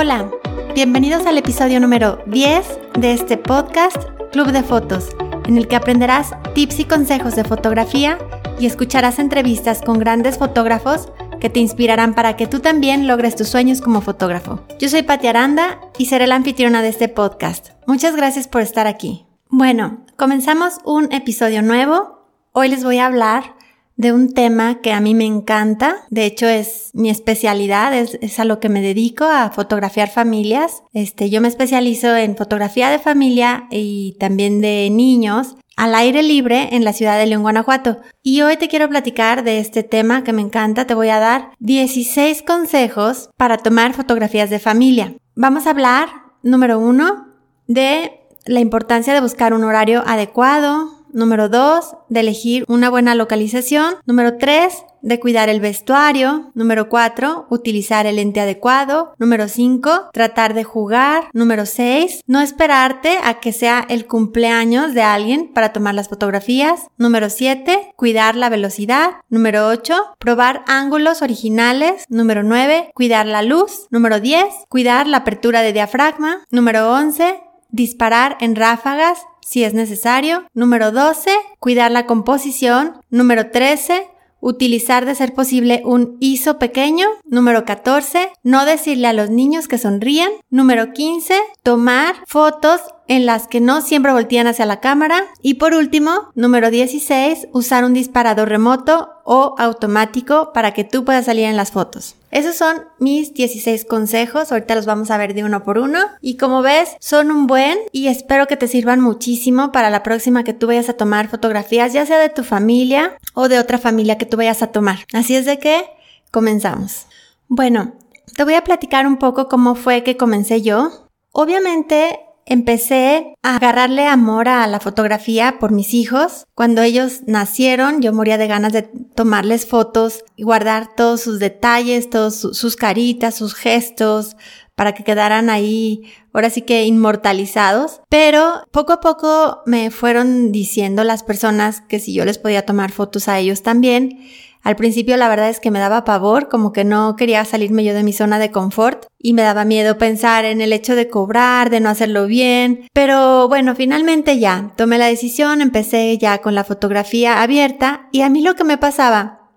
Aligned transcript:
Hola, 0.00 0.30
bienvenidos 0.76 1.26
al 1.26 1.38
episodio 1.38 1.80
número 1.80 2.22
10 2.26 2.78
de 3.00 3.14
este 3.14 3.36
podcast 3.36 3.96
Club 4.30 4.52
de 4.52 4.62
Fotos, 4.62 5.08
en 5.46 5.58
el 5.58 5.66
que 5.66 5.74
aprenderás 5.74 6.30
tips 6.54 6.78
y 6.78 6.84
consejos 6.84 7.34
de 7.34 7.42
fotografía 7.42 8.16
y 8.60 8.66
escucharás 8.66 9.18
entrevistas 9.18 9.82
con 9.82 9.98
grandes 9.98 10.38
fotógrafos 10.38 11.08
que 11.40 11.50
te 11.50 11.58
inspirarán 11.58 12.14
para 12.14 12.36
que 12.36 12.46
tú 12.46 12.60
también 12.60 13.08
logres 13.08 13.34
tus 13.34 13.48
sueños 13.48 13.80
como 13.80 14.00
fotógrafo. 14.00 14.64
Yo 14.78 14.88
soy 14.88 15.02
Pati 15.02 15.26
Aranda 15.26 15.80
y 15.98 16.06
seré 16.06 16.28
la 16.28 16.36
anfitriona 16.36 16.80
de 16.80 16.90
este 16.90 17.08
podcast. 17.08 17.70
Muchas 17.88 18.14
gracias 18.14 18.46
por 18.46 18.60
estar 18.62 18.86
aquí. 18.86 19.26
Bueno, 19.48 20.06
comenzamos 20.14 20.74
un 20.84 21.12
episodio 21.12 21.60
nuevo. 21.60 22.24
Hoy 22.52 22.68
les 22.68 22.84
voy 22.84 22.98
a 22.98 23.06
hablar 23.06 23.57
de 23.98 24.12
un 24.12 24.32
tema 24.32 24.80
que 24.80 24.92
a 24.92 25.00
mí 25.00 25.14
me 25.14 25.26
encanta. 25.26 26.06
De 26.08 26.24
hecho, 26.24 26.46
es 26.46 26.90
mi 26.94 27.10
especialidad, 27.10 27.92
es, 27.92 28.38
a 28.38 28.44
lo 28.44 28.60
que 28.60 28.68
me 28.68 28.80
dedico, 28.80 29.24
a 29.24 29.50
fotografiar 29.50 30.08
familias. 30.08 30.82
Este, 30.94 31.28
yo 31.28 31.40
me 31.40 31.48
especializo 31.48 32.16
en 32.16 32.36
fotografía 32.36 32.90
de 32.90 33.00
familia 33.00 33.66
y 33.70 34.16
también 34.20 34.60
de 34.60 34.88
niños 34.90 35.56
al 35.76 35.94
aire 35.96 36.22
libre 36.22 36.74
en 36.76 36.84
la 36.84 36.92
ciudad 36.92 37.18
de 37.18 37.26
León, 37.26 37.42
Guanajuato. 37.42 37.98
Y 38.22 38.42
hoy 38.42 38.56
te 38.56 38.68
quiero 38.68 38.88
platicar 38.88 39.42
de 39.42 39.58
este 39.58 39.82
tema 39.82 40.22
que 40.22 40.32
me 40.32 40.42
encanta. 40.42 40.86
Te 40.86 40.94
voy 40.94 41.08
a 41.08 41.18
dar 41.18 41.50
16 41.58 42.42
consejos 42.42 43.30
para 43.36 43.58
tomar 43.58 43.94
fotografías 43.94 44.48
de 44.48 44.60
familia. 44.60 45.14
Vamos 45.34 45.66
a 45.66 45.70
hablar, 45.70 46.08
número 46.44 46.78
uno, 46.78 47.26
de 47.66 48.12
la 48.46 48.60
importancia 48.60 49.12
de 49.12 49.20
buscar 49.20 49.52
un 49.52 49.64
horario 49.64 50.04
adecuado, 50.06 50.97
Número 51.18 51.48
2, 51.48 51.96
de 52.08 52.20
elegir 52.20 52.64
una 52.68 52.90
buena 52.90 53.16
localización. 53.16 53.96
Número 54.06 54.38
3, 54.38 54.84
de 55.02 55.18
cuidar 55.18 55.48
el 55.48 55.60
vestuario. 55.60 56.52
Número 56.54 56.88
4, 56.88 57.48
utilizar 57.50 58.06
el 58.06 58.16
lente 58.16 58.40
adecuado. 58.40 59.14
Número 59.18 59.48
5, 59.48 60.10
tratar 60.12 60.54
de 60.54 60.62
jugar. 60.62 61.24
Número 61.32 61.66
6, 61.66 62.22
no 62.28 62.40
esperarte 62.40 63.18
a 63.24 63.40
que 63.40 63.52
sea 63.52 63.84
el 63.88 64.06
cumpleaños 64.06 64.94
de 64.94 65.02
alguien 65.02 65.52
para 65.52 65.72
tomar 65.72 65.96
las 65.96 66.08
fotografías. 66.08 66.86
Número 66.98 67.30
7, 67.30 67.94
cuidar 67.96 68.36
la 68.36 68.48
velocidad. 68.48 69.10
Número 69.28 69.66
8, 69.66 70.14
probar 70.20 70.62
ángulos 70.68 71.20
originales. 71.20 72.04
Número 72.08 72.44
9, 72.44 72.92
cuidar 72.94 73.26
la 73.26 73.42
luz. 73.42 73.88
Número 73.90 74.20
10, 74.20 74.44
cuidar 74.68 75.08
la 75.08 75.18
apertura 75.18 75.62
de 75.62 75.72
diafragma. 75.72 76.44
Número 76.50 76.92
11, 76.92 77.40
disparar 77.70 78.36
en 78.40 78.56
ráfagas 78.56 79.26
si 79.40 79.64
es 79.64 79.74
necesario. 79.74 80.44
Número 80.52 80.92
12, 80.92 81.30
cuidar 81.58 81.90
la 81.90 82.06
composición. 82.06 83.00
Número 83.10 83.50
13, 83.50 84.08
utilizar 84.40 85.06
de 85.06 85.14
ser 85.14 85.32
posible 85.34 85.82
un 85.84 86.16
ISO 86.20 86.58
pequeño. 86.58 87.06
Número 87.24 87.64
14, 87.64 88.30
no 88.42 88.64
decirle 88.64 89.06
a 89.08 89.12
los 89.12 89.30
niños 89.30 89.68
que 89.68 89.78
sonríen. 89.78 90.30
Número 90.50 90.92
15, 90.92 91.34
tomar 91.62 92.16
fotos 92.26 92.82
en 93.08 93.26
las 93.26 93.48
que 93.48 93.60
no 93.60 93.80
siempre 93.80 94.12
voltean 94.12 94.46
hacia 94.46 94.66
la 94.66 94.80
cámara. 94.80 95.24
Y 95.42 95.54
por 95.54 95.74
último, 95.74 96.28
número 96.34 96.70
16, 96.70 97.48
usar 97.52 97.84
un 97.84 97.94
disparador 97.94 98.48
remoto 98.48 99.10
o 99.24 99.54
automático 99.58 100.52
para 100.52 100.72
que 100.72 100.84
tú 100.84 101.04
puedas 101.04 101.26
salir 101.26 101.44
en 101.44 101.56
las 101.56 101.72
fotos. 101.72 102.14
Esos 102.30 102.56
son 102.56 102.84
mis 102.98 103.34
16 103.34 103.86
consejos, 103.86 104.52
ahorita 104.52 104.74
los 104.74 104.86
vamos 104.86 105.10
a 105.10 105.16
ver 105.16 105.32
de 105.34 105.44
uno 105.44 105.64
por 105.64 105.78
uno 105.78 105.98
y 106.20 106.36
como 106.36 106.60
ves 106.60 106.96
son 107.00 107.30
un 107.30 107.46
buen 107.46 107.78
y 107.90 108.08
espero 108.08 108.46
que 108.46 108.58
te 108.58 108.68
sirvan 108.68 109.00
muchísimo 109.00 109.72
para 109.72 109.88
la 109.88 110.02
próxima 110.02 110.44
que 110.44 110.52
tú 110.52 110.66
vayas 110.66 110.90
a 110.90 110.96
tomar 110.96 111.28
fotografías, 111.28 111.94
ya 111.94 112.04
sea 112.04 112.18
de 112.18 112.28
tu 112.28 112.44
familia 112.44 113.16
o 113.32 113.48
de 113.48 113.58
otra 113.58 113.78
familia 113.78 114.18
que 114.18 114.26
tú 114.26 114.36
vayas 114.36 114.62
a 114.62 114.68
tomar. 114.68 114.98
Así 115.14 115.34
es 115.36 115.46
de 115.46 115.58
que 115.58 115.84
comenzamos. 116.30 117.06
Bueno, 117.48 117.94
te 118.36 118.44
voy 118.44 118.54
a 118.54 118.64
platicar 118.64 119.06
un 119.06 119.16
poco 119.16 119.48
cómo 119.48 119.74
fue 119.74 120.04
que 120.04 120.18
comencé 120.18 120.60
yo. 120.60 120.90
Obviamente 121.32 122.20
empecé 122.48 123.34
a 123.42 123.56
agarrarle 123.56 124.06
amor 124.06 124.48
a 124.48 124.66
la 124.66 124.80
fotografía 124.80 125.58
por 125.60 125.70
mis 125.70 125.92
hijos. 125.94 126.46
Cuando 126.54 126.82
ellos 126.82 127.20
nacieron, 127.26 128.00
yo 128.00 128.12
moría 128.12 128.38
de 128.38 128.46
ganas 128.46 128.72
de 128.72 128.82
tomarles 129.14 129.66
fotos 129.66 130.24
y 130.34 130.44
guardar 130.44 130.94
todos 130.96 131.20
sus 131.20 131.38
detalles, 131.38 132.08
todos 132.08 132.34
sus 132.34 132.76
caritas, 132.76 133.34
sus 133.36 133.54
gestos, 133.54 134.36
para 134.74 134.94
que 134.94 135.02
quedaran 135.04 135.50
ahí, 135.50 136.04
ahora 136.32 136.50
sí 136.50 136.62
que 136.62 136.84
inmortalizados. 136.84 138.00
Pero 138.08 138.62
poco 138.70 138.92
a 138.94 139.00
poco 139.00 139.62
me 139.66 139.90
fueron 139.90 140.52
diciendo 140.52 141.04
las 141.04 141.24
personas 141.24 141.80
que 141.82 141.98
si 141.98 142.14
yo 142.14 142.24
les 142.24 142.38
podía 142.38 142.64
tomar 142.64 142.92
fotos 142.92 143.28
a 143.28 143.38
ellos 143.38 143.62
también. 143.62 144.20
Al 144.68 144.76
principio 144.76 145.16
la 145.16 145.30
verdad 145.30 145.48
es 145.48 145.60
que 145.60 145.70
me 145.70 145.78
daba 145.78 146.04
pavor, 146.04 146.50
como 146.50 146.74
que 146.74 146.84
no 146.84 147.16
quería 147.16 147.42
salirme 147.46 147.84
yo 147.84 147.94
de 147.94 148.02
mi 148.02 148.12
zona 148.12 148.38
de 148.38 148.50
confort 148.50 149.06
y 149.18 149.32
me 149.32 149.40
daba 149.40 149.64
miedo 149.64 149.96
pensar 149.96 150.44
en 150.44 150.60
el 150.60 150.74
hecho 150.74 150.94
de 150.94 151.08
cobrar, 151.08 151.70
de 151.70 151.80
no 151.80 151.88
hacerlo 151.88 152.26
bien. 152.26 152.86
Pero 152.92 153.48
bueno, 153.48 153.74
finalmente 153.74 154.38
ya 154.38 154.74
tomé 154.76 154.98
la 154.98 155.06
decisión, 155.06 155.62
empecé 155.62 156.18
ya 156.18 156.42
con 156.42 156.54
la 156.54 156.64
fotografía 156.64 157.40
abierta 157.40 158.10
y 158.12 158.20
a 158.20 158.28
mí 158.28 158.42
lo 158.42 158.56
que 158.56 158.64
me 158.64 158.76
pasaba 158.76 159.48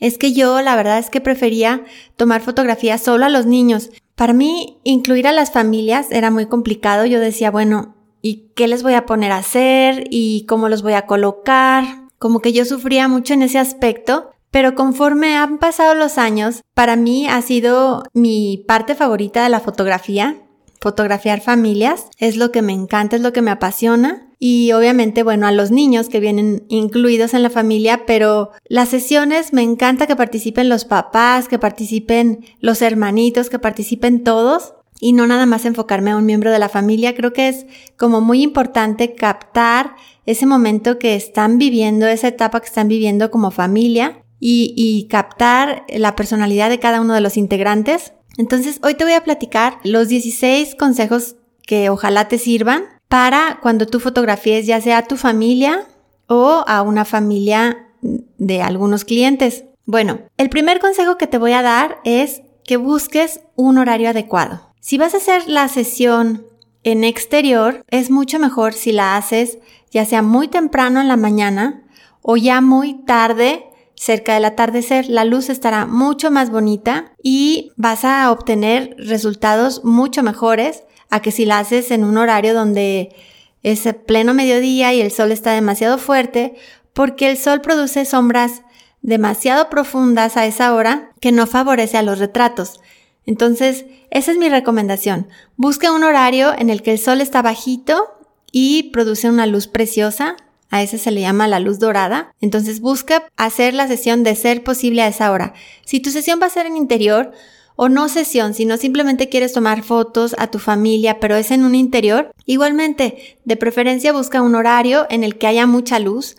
es 0.00 0.18
que 0.18 0.32
yo 0.32 0.60
la 0.60 0.74
verdad 0.74 0.98
es 0.98 1.08
que 1.08 1.20
prefería 1.20 1.84
tomar 2.16 2.40
fotografías 2.40 3.00
solo 3.00 3.26
a 3.26 3.28
los 3.28 3.46
niños. 3.46 3.90
Para 4.16 4.32
mí 4.32 4.80
incluir 4.82 5.28
a 5.28 5.32
las 5.32 5.52
familias 5.52 6.08
era 6.10 6.32
muy 6.32 6.46
complicado. 6.46 7.06
Yo 7.06 7.20
decía, 7.20 7.52
bueno, 7.52 7.94
¿y 8.22 8.50
qué 8.56 8.66
les 8.66 8.82
voy 8.82 8.94
a 8.94 9.06
poner 9.06 9.30
a 9.30 9.36
hacer? 9.36 10.02
¿Y 10.10 10.46
cómo 10.46 10.68
los 10.68 10.82
voy 10.82 10.94
a 10.94 11.06
colocar? 11.06 12.02
como 12.22 12.38
que 12.38 12.52
yo 12.52 12.64
sufría 12.64 13.08
mucho 13.08 13.34
en 13.34 13.42
ese 13.42 13.58
aspecto, 13.58 14.30
pero 14.52 14.74
conforme 14.74 15.34
han 15.34 15.56
pasado 15.56 15.94
los 15.94 16.18
años, 16.18 16.62
para 16.74 16.94
mí 16.94 17.26
ha 17.26 17.40
sido 17.40 18.04
mi 18.12 18.62
parte 18.68 18.94
favorita 18.94 19.42
de 19.42 19.48
la 19.48 19.60
fotografía. 19.60 20.36
Fotografiar 20.78 21.40
familias 21.40 22.06
es 22.18 22.36
lo 22.36 22.52
que 22.52 22.60
me 22.60 22.74
encanta, 22.74 23.16
es 23.16 23.22
lo 23.22 23.32
que 23.32 23.40
me 23.40 23.50
apasiona. 23.50 24.28
Y 24.38 24.72
obviamente, 24.72 25.22
bueno, 25.22 25.46
a 25.46 25.52
los 25.52 25.70
niños 25.70 26.10
que 26.10 26.20
vienen 26.20 26.64
incluidos 26.68 27.32
en 27.32 27.42
la 27.42 27.48
familia, 27.48 28.04
pero 28.04 28.50
las 28.68 28.90
sesiones 28.90 29.54
me 29.54 29.62
encanta 29.62 30.06
que 30.06 30.16
participen 30.16 30.68
los 30.68 30.84
papás, 30.84 31.48
que 31.48 31.58
participen 31.58 32.44
los 32.60 32.82
hermanitos, 32.82 33.48
que 33.48 33.58
participen 33.58 34.22
todos 34.22 34.74
y 35.00 35.14
no 35.14 35.26
nada 35.26 35.46
más 35.46 35.64
enfocarme 35.64 36.10
a 36.10 36.16
un 36.16 36.26
miembro 36.26 36.50
de 36.50 36.58
la 36.58 36.68
familia. 36.68 37.14
Creo 37.14 37.32
que 37.32 37.48
es 37.48 37.64
como 37.96 38.20
muy 38.20 38.42
importante 38.42 39.14
captar 39.14 39.94
ese 40.26 40.44
momento 40.44 40.98
que 40.98 41.14
están 41.14 41.56
viviendo, 41.56 42.06
esa 42.06 42.28
etapa 42.28 42.60
que 42.60 42.66
están 42.66 42.88
viviendo 42.88 43.30
como 43.30 43.50
familia 43.50 44.21
y, 44.44 45.06
captar 45.08 45.84
la 45.88 46.16
personalidad 46.16 46.68
de 46.68 46.80
cada 46.80 47.00
uno 47.00 47.14
de 47.14 47.20
los 47.20 47.36
integrantes. 47.36 48.12
Entonces, 48.36 48.80
hoy 48.82 48.94
te 48.94 49.04
voy 49.04 49.12
a 49.12 49.22
platicar 49.22 49.78
los 49.84 50.08
16 50.08 50.74
consejos 50.74 51.36
que 51.64 51.90
ojalá 51.90 52.26
te 52.26 52.38
sirvan 52.38 52.84
para 53.06 53.60
cuando 53.62 53.86
tú 53.86 54.00
fotografíes 54.00 54.66
ya 54.66 54.80
sea 54.80 54.98
a 54.98 55.06
tu 55.06 55.16
familia 55.16 55.86
o 56.26 56.64
a 56.66 56.82
una 56.82 57.04
familia 57.04 57.86
de 58.00 58.62
algunos 58.62 59.04
clientes. 59.04 59.64
Bueno, 59.86 60.18
el 60.38 60.48
primer 60.48 60.80
consejo 60.80 61.18
que 61.18 61.28
te 61.28 61.38
voy 61.38 61.52
a 61.52 61.62
dar 61.62 61.98
es 62.04 62.42
que 62.64 62.76
busques 62.76 63.40
un 63.54 63.78
horario 63.78 64.10
adecuado. 64.10 64.72
Si 64.80 64.98
vas 64.98 65.14
a 65.14 65.18
hacer 65.18 65.46
la 65.46 65.68
sesión 65.68 66.46
en 66.82 67.04
exterior, 67.04 67.84
es 67.88 68.10
mucho 68.10 68.40
mejor 68.40 68.72
si 68.72 68.90
la 68.90 69.16
haces 69.16 69.58
ya 69.92 70.04
sea 70.04 70.22
muy 70.22 70.48
temprano 70.48 71.00
en 71.00 71.06
la 71.06 71.16
mañana 71.16 71.84
o 72.22 72.36
ya 72.36 72.60
muy 72.60 72.94
tarde, 73.04 73.66
cerca 74.02 74.34
del 74.34 74.46
atardecer. 74.46 75.08
La 75.08 75.24
luz 75.24 75.48
estará 75.48 75.86
mucho 75.86 76.32
más 76.32 76.50
bonita 76.50 77.12
y 77.22 77.70
vas 77.76 78.04
a 78.04 78.32
obtener 78.32 78.96
resultados 78.98 79.84
mucho 79.84 80.24
mejores 80.24 80.82
a 81.08 81.22
que 81.22 81.30
si 81.30 81.44
la 81.44 81.60
haces 81.60 81.92
en 81.92 82.02
un 82.02 82.16
horario 82.16 82.52
donde 82.52 83.14
es 83.62 83.88
pleno 84.04 84.34
mediodía 84.34 84.92
y 84.92 85.00
el 85.00 85.12
sol 85.12 85.30
está 85.30 85.52
demasiado 85.52 85.98
fuerte, 85.98 86.56
porque 86.92 87.30
el 87.30 87.38
sol 87.38 87.60
produce 87.60 88.04
sombras 88.04 88.62
demasiado 89.02 89.70
profundas 89.70 90.36
a 90.36 90.46
esa 90.46 90.74
hora 90.74 91.12
que 91.20 91.30
no 91.30 91.46
favorece 91.46 91.96
a 91.96 92.02
los 92.02 92.18
retratos. 92.18 92.80
Entonces, 93.24 93.84
esa 94.10 94.32
es 94.32 94.36
mi 94.36 94.48
recomendación. 94.48 95.28
Busque 95.54 95.90
un 95.90 96.02
horario 96.02 96.52
en 96.58 96.70
el 96.70 96.82
que 96.82 96.90
el 96.90 96.98
sol 96.98 97.20
está 97.20 97.40
bajito 97.40 98.14
y 98.50 98.90
produce 98.90 99.28
una 99.28 99.46
luz 99.46 99.68
preciosa. 99.68 100.34
A 100.72 100.82
ese 100.82 100.96
se 100.96 101.10
le 101.10 101.20
llama 101.20 101.46
la 101.48 101.60
luz 101.60 101.78
dorada. 101.78 102.34
Entonces 102.40 102.80
busca 102.80 103.28
hacer 103.36 103.74
la 103.74 103.86
sesión 103.86 104.24
de 104.24 104.34
ser 104.34 104.64
posible 104.64 105.02
a 105.02 105.08
esa 105.08 105.30
hora. 105.30 105.52
Si 105.84 106.00
tu 106.00 106.10
sesión 106.10 106.40
va 106.40 106.46
a 106.46 106.50
ser 106.50 106.64
en 106.64 106.78
interior, 106.78 107.30
o 107.76 107.90
no 107.90 108.08
sesión, 108.08 108.54
sino 108.54 108.78
simplemente 108.78 109.28
quieres 109.28 109.52
tomar 109.52 109.82
fotos 109.82 110.34
a 110.38 110.46
tu 110.46 110.58
familia, 110.58 111.20
pero 111.20 111.36
es 111.36 111.50
en 111.50 111.64
un 111.64 111.74
interior, 111.74 112.32
igualmente, 112.46 113.38
de 113.44 113.56
preferencia 113.56 114.12
busca 114.12 114.42
un 114.42 114.54
horario 114.54 115.06
en 115.10 115.24
el 115.24 115.36
que 115.36 115.46
haya 115.46 115.66
mucha 115.66 115.98
luz. 115.98 116.36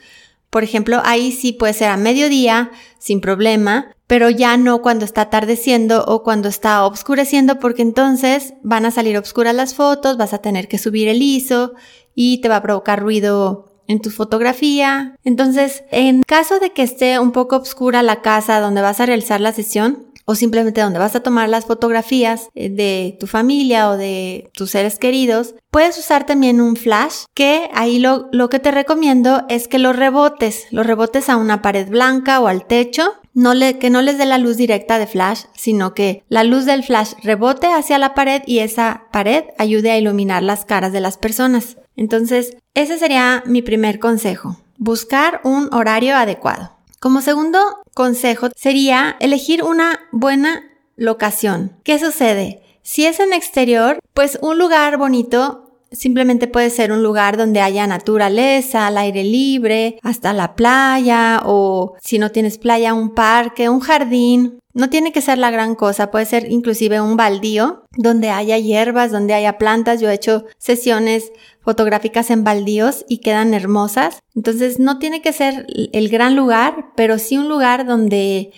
Por 0.49 0.63
ejemplo, 0.63 1.01
ahí 1.05 1.31
sí 1.31 1.53
puede 1.53 1.73
ser 1.73 1.89
a 1.89 1.97
mediodía, 1.97 2.71
sin 2.97 3.21
problema, 3.21 3.93
pero 4.07 4.29
ya 4.31 4.57
no 4.57 4.81
cuando 4.81 5.05
está 5.05 5.21
atardeciendo 5.21 6.05
o 6.05 6.23
cuando 6.23 6.49
está 6.49 6.85
oscureciendo 6.85 7.59
porque 7.59 7.83
entonces 7.83 8.53
van 8.63 8.85
a 8.85 8.91
salir 8.91 9.17
oscuras 9.17 9.53
las 9.53 9.75
fotos, 9.75 10.17
vas 10.17 10.33
a 10.33 10.39
tener 10.39 10.67
que 10.67 10.79
subir 10.79 11.07
el 11.07 11.21
ISO 11.21 11.73
y 12.15 12.41
te 12.41 12.49
va 12.49 12.57
a 12.57 12.61
provocar 12.63 12.99
ruido 12.99 13.72
en 13.87 14.01
tu 14.01 14.09
fotografía. 14.09 15.15
Entonces, 15.23 15.83
en 15.91 16.23
caso 16.23 16.59
de 16.59 16.71
que 16.71 16.83
esté 16.83 17.19
un 17.19 17.31
poco 17.31 17.57
oscura 17.57 18.03
la 18.03 18.21
casa 18.21 18.59
donde 18.59 18.81
vas 18.81 18.99
a 18.99 19.05
realizar 19.05 19.41
la 19.41 19.51
sesión, 19.51 20.13
o 20.25 20.35
simplemente 20.35 20.81
donde 20.81 20.99
vas 20.99 21.15
a 21.15 21.21
tomar 21.21 21.49
las 21.49 21.65
fotografías 21.65 22.49
eh, 22.55 22.69
de 22.69 23.17
tu 23.19 23.27
familia 23.27 23.89
o 23.89 23.97
de 23.97 24.49
tus 24.53 24.71
seres 24.71 24.97
queridos, 24.97 25.55
puedes 25.69 25.97
usar 25.97 26.25
también 26.25 26.61
un 26.61 26.75
flash 26.75 27.25
que 27.33 27.69
ahí 27.73 27.99
lo, 27.99 28.29
lo 28.31 28.49
que 28.49 28.59
te 28.59 28.71
recomiendo 28.71 29.43
es 29.49 29.67
que 29.67 29.79
lo 29.79 29.91
rebotes, 29.91 30.67
lo 30.71 30.83
rebotes 30.83 31.29
a 31.29 31.37
una 31.37 31.61
pared 31.61 31.89
blanca 31.89 32.39
o 32.39 32.47
al 32.47 32.65
techo 32.65 33.13
no 33.33 33.53
le, 33.53 33.79
que 33.79 33.89
no 33.89 34.01
les 34.01 34.17
dé 34.17 34.25
la 34.25 34.37
luz 34.37 34.57
directa 34.57 34.99
de 34.99 35.07
flash, 35.07 35.43
sino 35.55 35.93
que 35.93 36.23
la 36.29 36.43
luz 36.43 36.65
del 36.65 36.83
flash 36.83 37.13
rebote 37.23 37.67
hacia 37.67 37.97
la 37.97 38.13
pared 38.13 38.41
y 38.45 38.59
esa 38.59 39.05
pared 39.11 39.45
ayude 39.57 39.91
a 39.91 39.97
iluminar 39.97 40.43
las 40.43 40.65
caras 40.65 40.91
de 40.91 41.01
las 41.01 41.17
personas. 41.17 41.77
Entonces, 41.95 42.57
ese 42.73 42.97
sería 42.97 43.43
mi 43.45 43.61
primer 43.61 43.99
consejo, 43.99 44.57
buscar 44.77 45.41
un 45.43 45.73
horario 45.73 46.15
adecuado. 46.15 46.71
Como 46.99 47.21
segundo 47.21 47.59
consejo 47.93 48.49
sería 48.55 49.17
elegir 49.19 49.63
una 49.63 49.99
buena 50.11 50.63
locación. 50.95 51.77
¿Qué 51.83 51.99
sucede? 51.99 52.61
Si 52.81 53.05
es 53.05 53.19
en 53.19 53.33
exterior, 53.33 53.99
pues 54.13 54.37
un 54.41 54.57
lugar 54.57 54.97
bonito 54.97 55.62
Simplemente 55.93 56.47
puede 56.47 56.69
ser 56.69 56.91
un 56.91 57.03
lugar 57.03 57.37
donde 57.37 57.61
haya 57.61 57.87
naturaleza, 57.87 58.87
al 58.87 58.97
aire 58.97 59.23
libre, 59.23 59.99
hasta 60.01 60.33
la 60.33 60.55
playa 60.55 61.41
o 61.45 61.93
si 62.01 62.19
no 62.19 62.31
tienes 62.31 62.57
playa, 62.57 62.93
un 62.93 63.13
parque, 63.13 63.69
un 63.69 63.79
jardín. 63.79 64.59
No 64.73 64.89
tiene 64.89 65.11
que 65.11 65.21
ser 65.21 65.37
la 65.37 65.51
gran 65.51 65.75
cosa, 65.75 66.09
puede 66.09 66.25
ser 66.25 66.51
inclusive 66.51 66.99
un 66.99 67.15
baldío 67.15 67.85
donde 67.95 68.31
haya 68.31 68.57
hierbas, 68.57 69.11
donde 69.11 69.35
haya 69.35 69.59
plantas. 69.59 70.01
Yo 70.01 70.09
he 70.09 70.15
hecho 70.15 70.45
sesiones 70.57 71.31
fotográficas 71.61 72.31
en 72.31 72.43
baldíos 72.43 73.05
y 73.07 73.19
quedan 73.19 73.53
hermosas. 73.53 74.19
Entonces 74.35 74.79
no 74.79 74.97
tiene 74.97 75.21
que 75.21 75.31
ser 75.31 75.67
el 75.93 76.09
gran 76.09 76.35
lugar, 76.35 76.91
pero 76.95 77.19
sí 77.19 77.37
un 77.37 77.49
lugar 77.49 77.85
donde 77.85 78.51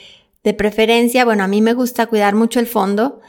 de 0.45 0.53
preferencia, 0.53 1.25
bueno, 1.25 1.43
a 1.43 1.47
mí 1.47 1.59
me 1.61 1.73
gusta 1.73 2.05
cuidar 2.05 2.35
mucho 2.35 2.59
el 2.59 2.67
fondo, 2.67 3.19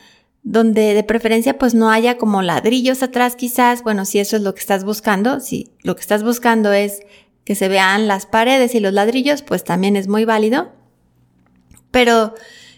donde 0.49 0.95
de 0.95 1.03
preferencia 1.03 1.59
pues 1.59 1.75
no 1.75 1.91
haya 1.91 2.19
como 2.19 2.41
ladrillos 2.41 3.03
atrás 3.03 3.35
quizás, 3.35 3.83
bueno, 3.83 4.05
si 4.05 4.21
eso 4.21 4.37
es 4.37 4.43
lo 4.43 4.55
que 4.55 4.61
estás 4.61 4.85
buscando, 4.85 5.41
si 5.41 5.73
lo 5.83 5.97
que 5.97 6.03
estás 6.03 6.23
buscando 6.23 6.73
es 6.73 7.01
que 7.43 7.57
se 7.57 7.67
vean 7.67 8.07
las 8.07 8.27
paredes 8.27 8.77
y 8.77 8.81
los 8.81 8.93
ladrillos, 8.93 9.43
pues 9.43 9.65
también 9.65 9.97
es 9.97 10.07
muy 10.07 10.25
válido. 10.25 10.71
Pero 11.91 12.33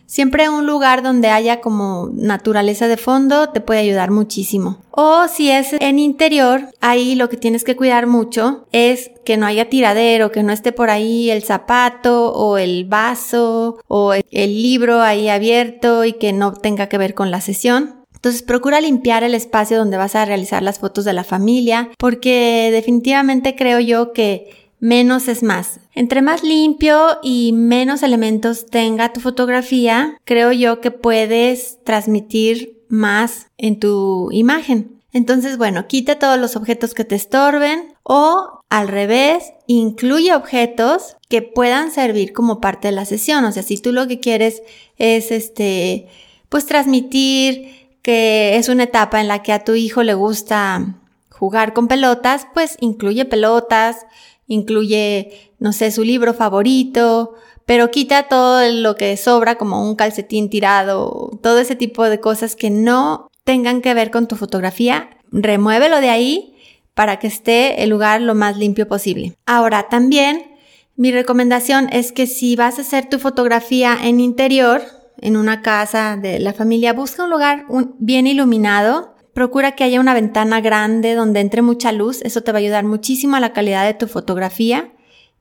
Siempre 0.09 0.49
un 0.49 0.67
lugar 0.67 1.03
donde 1.03 1.29
haya 1.29 1.61
como 1.61 2.09
naturaleza 2.15 2.89
de 2.89 2.97
fondo 2.97 3.51
te 3.51 3.61
puede 3.61 3.81
ayudar 3.81 4.11
muchísimo. 4.11 4.79
O 4.91 5.29
si 5.29 5.51
es 5.51 5.75
en 5.75 5.99
interior, 5.99 6.71
ahí 6.81 7.15
lo 7.15 7.29
que 7.29 7.37
tienes 7.37 7.63
que 7.63 7.77
cuidar 7.77 8.07
mucho 8.07 8.67
es 8.73 9.11
que 9.27 9.37
no 9.37 9.45
haya 9.45 9.69
tiradero, 9.69 10.33
que 10.33 10.43
no 10.43 10.55
esté 10.55 10.73
por 10.73 10.89
ahí 10.89 11.29
el 11.31 11.43
zapato 11.43 12.33
o 12.33 12.57
el 12.57 12.87
vaso 12.87 13.81
o 13.87 14.15
el 14.15 14.63
libro 14.63 15.03
ahí 15.03 15.29
abierto 15.29 16.07
y 16.07 16.15
que 16.15 16.33
no 16.33 16.55
tenga 16.55 16.89
que 16.89 16.97
ver 16.97 17.13
con 17.13 17.31
la 17.31 17.43
sesión. 17.43 18.07
Entonces 18.15 18.43
procura 18.43 18.81
limpiar 18.81 19.25
el 19.25 19.35
espacio 19.35 19.77
donde 19.77 19.99
vas 19.99 20.17
a 20.17 20.25
realizar 20.25 20.63
las 20.63 20.79
fotos 20.79 21.05
de 21.05 21.13
la 21.13 21.23
familia 21.23 21.91
porque 21.99 22.71
definitivamente 22.73 23.55
creo 23.55 23.79
yo 23.79 24.15
que 24.15 24.68
menos 24.81 25.29
es 25.29 25.43
más. 25.43 25.81
Entre 25.95 26.23
más 26.23 26.43
limpio 26.43 27.19
y 27.23 27.53
menos 27.53 28.03
elementos 28.03 28.67
tenga 28.67 29.13
tu 29.13 29.21
fotografía, 29.21 30.19
creo 30.25 30.53
yo 30.53 30.81
que 30.81 30.91
puedes 30.91 31.83
transmitir 31.85 32.83
más 32.89 33.47
en 33.59 33.79
tu 33.79 34.31
imagen. 34.33 34.99
Entonces, 35.13 35.57
bueno, 35.57 35.87
quita 35.89 36.19
todos 36.19 36.39
los 36.39 36.55
objetos 36.55 36.95
que 36.95 37.05
te 37.05 37.15
estorben 37.15 37.95
o 38.03 38.63
al 38.69 38.89
revés, 38.89 39.53
incluye 39.67 40.35
objetos 40.35 41.17
que 41.29 41.41
puedan 41.43 41.91
servir 41.91 42.33
como 42.33 42.61
parte 42.61 42.89
de 42.89 42.93
la 42.93 43.07
sesión. 43.07 43.45
O 43.45 43.53
sea, 43.53 43.63
si 43.63 43.79
tú 43.79 43.93
lo 43.93 44.07
que 44.07 44.21
quieres 44.21 44.63
es 44.99 45.31
este, 45.31 46.09
pues 46.49 46.67
transmitir 46.67 47.89
que 48.03 48.57
es 48.57 48.69
una 48.69 48.85
etapa 48.85 49.21
en 49.21 49.29
la 49.29 49.43
que 49.43 49.53
a 49.53 49.65
tu 49.65 49.75
hijo 49.75 50.03
le 50.03 50.15
gusta 50.15 50.97
jugar 51.31 51.73
con 51.73 51.89
pelotas, 51.89 52.47
pues 52.53 52.77
incluye 52.81 53.25
pelotas, 53.25 54.07
incluye, 54.49 55.53
no 55.61 55.73
sé, 55.73 55.93
su 55.93 56.03
libro 56.03 56.35
favorito, 56.35 57.35
pero 57.67 57.91
quita 57.91 58.25
todo 58.25 58.69
lo 58.73 58.97
que 58.97 59.17
sobra 59.17 59.57
como 59.57 59.89
un 59.89 59.95
calcetín 59.95 60.51
tirado, 60.51 61.39
todo 61.43 61.59
ese 61.61 61.77
tipo 61.77 62.05
de 62.05 62.19
cosas 62.19 62.57
que 62.57 62.71
no 62.71 63.29
tengan 63.45 63.83
que 63.83 63.95
ver 63.95 64.11
con 64.11 64.27
tu 64.27 64.37
fotografía, 64.37 65.11
remuévelo 65.31 66.01
de 66.01 66.11
ahí 66.11 66.55
para 66.95 67.19
que 67.19 67.29
esté 67.29 67.83
el 67.83 67.91
lugar 67.91 68.21
lo 68.23 68.35
más 68.35 68.57
limpio 68.57 68.89
posible. 68.89 69.37
Ahora 69.47 69.89
también 69.89 70.57
mi 70.97 71.13
recomendación 71.13 71.89
es 71.93 72.11
que 72.11 72.27
si 72.27 72.57
vas 72.57 72.79
a 72.79 72.83
hacer 72.83 73.09
tu 73.09 73.21
fotografía 73.21 73.97
en 74.03 74.19
interior, 74.19 74.83
en 75.21 75.37
una 75.37 75.63
casa 75.63 76.17
de 76.17 76.41
la 76.41 76.53
familia, 76.53 76.93
busca 76.93 77.23
un 77.25 77.31
lugar 77.31 77.67
bien 77.99 78.27
iluminado, 78.27 79.15
Procura 79.39 79.77
que 79.77 79.85
haya 79.85 80.01
una 80.01 80.15
ventana 80.15 80.61
grande 80.61 81.15
donde 81.15 81.39
entre 81.39 81.63
mucha 81.63 81.93
luz, 81.93 82.23
eso 82.23 82.41
te 82.41 82.51
va 82.51 82.59
a 82.59 82.61
ayudar 82.61 82.85
muchísimo 82.85 83.37
a 83.37 83.41
la 83.41 83.53
calidad 83.53 83.87
de 83.87 83.95
tu 83.95 84.09
fotografía 84.09 84.91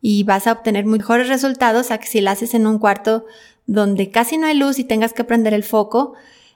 y 0.04 0.22
vas 0.22 0.46
a 0.46 0.52
obtener 0.52 0.86
mejores 0.86 1.30
resultados 1.30 1.90
a 1.90 1.98
que 1.98 2.06
si 2.06 2.22
la 2.22 2.30
haces 2.30 2.54
en 2.54 2.68
un 2.68 2.78
cuarto 2.78 3.26
donde 3.66 4.12
casi 4.12 4.38
no 4.38 4.46
hay 4.46 4.56
luz 4.56 4.78
y 4.78 4.84
tengas 4.84 5.14
que 5.14 5.24
prender 5.24 5.56
el 5.56 5.64
foco, 5.64 6.14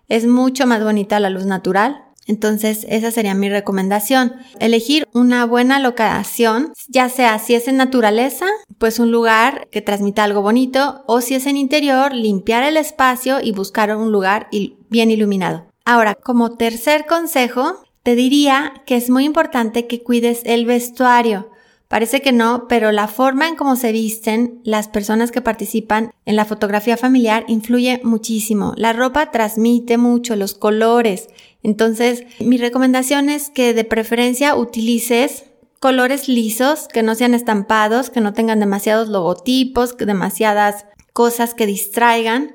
es 0.08 0.28
mucho 0.28 0.68
más 0.68 0.84
bonita 0.84 1.20
la 1.20 1.32
luz 1.32 1.48
natural. 1.48 2.04
Entonces, 2.28 2.86
esa 2.88 3.10
sería 3.10 3.34
mi 3.34 3.50
recomendación. 3.50 4.34
Elegir 4.60 5.08
una 5.12 5.44
buena 5.46 5.80
locación, 5.80 6.74
ya 6.90 7.10
sea 7.10 7.40
si 7.40 7.56
es 7.56 7.68
en 7.68 7.78
naturaleza, 7.78 8.46
pues 8.78 9.00
un 9.00 9.10
lugar 9.10 9.68
que 9.72 9.82
transmita 9.82 10.26
algo 10.26 10.44
bonito, 10.44 11.04
o 11.08 11.22
si 11.22 11.34
es 11.34 11.48
en 11.48 11.58
interior, 11.58 12.14
limpiar 12.14 12.62
el 12.62 12.78
espacio 12.78 13.42
y 13.42 13.52
buscar 13.52 13.96
un 13.98 14.12
lugar 14.12 14.48
bien 14.92 15.10
iluminado. 15.10 15.71
Ahora, 15.92 16.16
como 16.16 16.56
tercer 16.56 17.06
consejo, 17.06 17.84
te 18.02 18.16
diría 18.16 18.72
que 18.86 18.96
es 18.96 19.10
muy 19.10 19.26
importante 19.26 19.88
que 19.88 20.02
cuides 20.02 20.42
el 20.46 20.66
vestuario. 20.66 21.50
Parece 21.90 22.22
que 22.22 22.32
no, 22.32 22.66
pero 22.70 22.94
la 22.94 23.10
forma 23.10 23.50
en 23.50 23.58
cómo 23.58 23.76
se 23.76 23.92
visten 23.92 24.62
las 24.64 24.88
personas 24.88 25.34
que 25.34 25.42
participan 25.42 26.14
en 26.26 26.38
la 26.38 26.46
fotografía 26.46 26.96
familiar 26.96 27.44
influye 27.50 28.00
muchísimo. 28.06 28.72
La 28.78 28.94
ropa 28.94 29.32
transmite 29.32 29.98
mucho, 29.98 30.38
los 30.38 30.54
colores. 30.54 31.28
Entonces, 31.62 32.24
mi 32.40 32.56
recomendación 32.56 33.28
es 33.28 33.50
que 33.50 33.74
de 33.74 33.84
preferencia 33.84 34.56
utilices 34.56 35.44
colores 35.82 36.30
lisos, 36.30 36.88
que 36.88 37.04
no 37.04 37.16
sean 37.16 37.34
estampados, 37.34 38.10
que 38.10 38.22
no 38.22 38.32
tengan 38.32 38.62
demasiados 38.62 39.10
logotipos, 39.10 39.98
demasiadas 39.98 40.86
cosas 41.12 41.54
que 41.54 41.66
distraigan. 41.66 42.54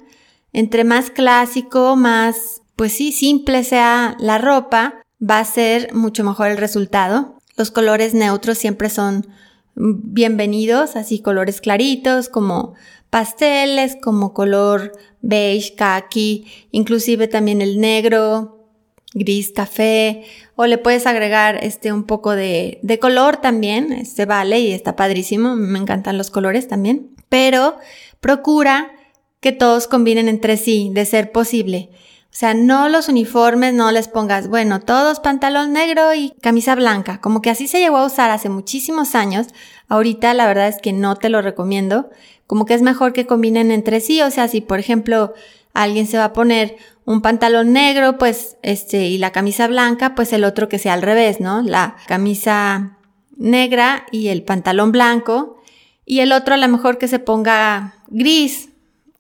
Entre 0.55 0.85
más 0.85 1.11
clásico, 1.11 1.97
más 1.97 2.62
pues 2.76 2.92
sí, 2.92 3.11
simple 3.11 3.64
sea 3.64 4.16
la 4.21 4.38
ropa, 4.38 5.02
va 5.18 5.38
a 5.38 5.45
ser 5.45 5.95
mucho 5.95 6.23
mejor 6.25 6.49
el 6.49 6.59
resultado. 6.59 7.38
Los 7.56 7.71
colores 7.71 8.12
neutros 8.12 8.59
siempre 8.59 8.90
son 8.90 9.26
bienvenidos, 9.75 10.95
así 10.95 11.21
colores 11.21 11.61
claritos 11.61 12.28
como 12.28 12.75
pasteles, 13.09 13.97
como 14.00 14.35
color 14.35 14.92
beige, 15.23 15.75
khaki, 15.75 16.47
inclusive 16.71 17.28
también 17.28 17.62
el 17.62 17.80
negro, 17.80 18.68
gris, 19.14 19.52
café, 19.52 20.25
o 20.54 20.66
le 20.66 20.76
puedes 20.76 21.06
agregar 21.06 21.59
este 21.62 21.92
un 21.92 22.04
poco 22.04 22.33
de, 22.33 22.78
de 22.83 22.99
color 22.99 23.38
también, 23.38 23.92
este 23.92 24.26
vale 24.26 24.61
y 24.61 24.73
está 24.73 24.97
padrísimo, 24.97 25.56
me 25.56 25.78
encantan 25.78 26.18
los 26.18 26.30
colores 26.30 26.68
también, 26.68 27.14
pero 27.30 27.76
procura 28.21 28.92
que 29.40 29.52
todos 29.52 29.87
combinen 29.87 30.28
entre 30.28 30.59
sí, 30.59 30.90
de 30.92 31.06
ser 31.06 31.33
posible. 31.33 31.90
O 32.37 32.38
sea, 32.38 32.52
no 32.52 32.90
los 32.90 33.09
uniformes, 33.09 33.73
no 33.73 33.90
les 33.93 34.09
pongas, 34.09 34.49
bueno, 34.49 34.81
todos 34.81 35.21
pantalón 35.21 35.73
negro 35.73 36.12
y 36.12 36.35
camisa 36.43 36.75
blanca, 36.75 37.19
como 37.23 37.40
que 37.40 37.49
así 37.49 37.66
se 37.66 37.81
llegó 37.81 37.97
a 37.97 38.05
usar 38.05 38.31
hace 38.31 38.50
muchísimos 38.50 39.14
años. 39.14 39.47
Ahorita 39.88 40.35
la 40.35 40.47
verdad 40.47 40.69
es 40.69 40.76
que 40.76 40.93
no 40.93 41.16
te 41.16 41.31
lo 41.31 41.40
recomiendo, 41.40 42.11
como 42.47 42.66
que 42.66 42.75
es 42.75 42.83
mejor 42.83 43.14
que 43.14 43.26
combinen 43.26 43.71
entre 43.71 44.00
sí, 44.00 44.21
o 44.21 44.31
sea, 44.31 44.49
si 44.49 44.61
por 44.61 44.78
ejemplo 44.78 45.33
alguien 45.73 46.07
se 46.07 46.19
va 46.19 46.25
a 46.25 46.33
poner 46.35 46.76
un 47.07 47.23
pantalón 47.23 47.73
negro, 47.73 48.19
pues 48.19 48.59
este, 48.61 49.07
y 49.07 49.16
la 49.16 49.33
camisa 49.33 49.66
blanca, 49.66 50.14
pues 50.14 50.35
el 50.35 50.45
otro 50.45 50.69
que 50.69 50.78
sea 50.78 50.93
al 50.93 51.00
revés, 51.00 51.40
¿no? 51.40 51.62
La 51.62 51.97
camisa 52.07 52.99
negra 53.38 54.05
y 54.12 54.28
el 54.28 54.43
pantalón 54.43 54.93
blanco, 54.93 55.62
y 56.05 56.21
el 56.21 56.33
otro 56.33 56.52
a 56.52 56.59
lo 56.59 56.69
mejor 56.69 56.99
que 56.99 57.09
se 57.09 57.19
ponga 57.19 57.95
gris 58.09 58.69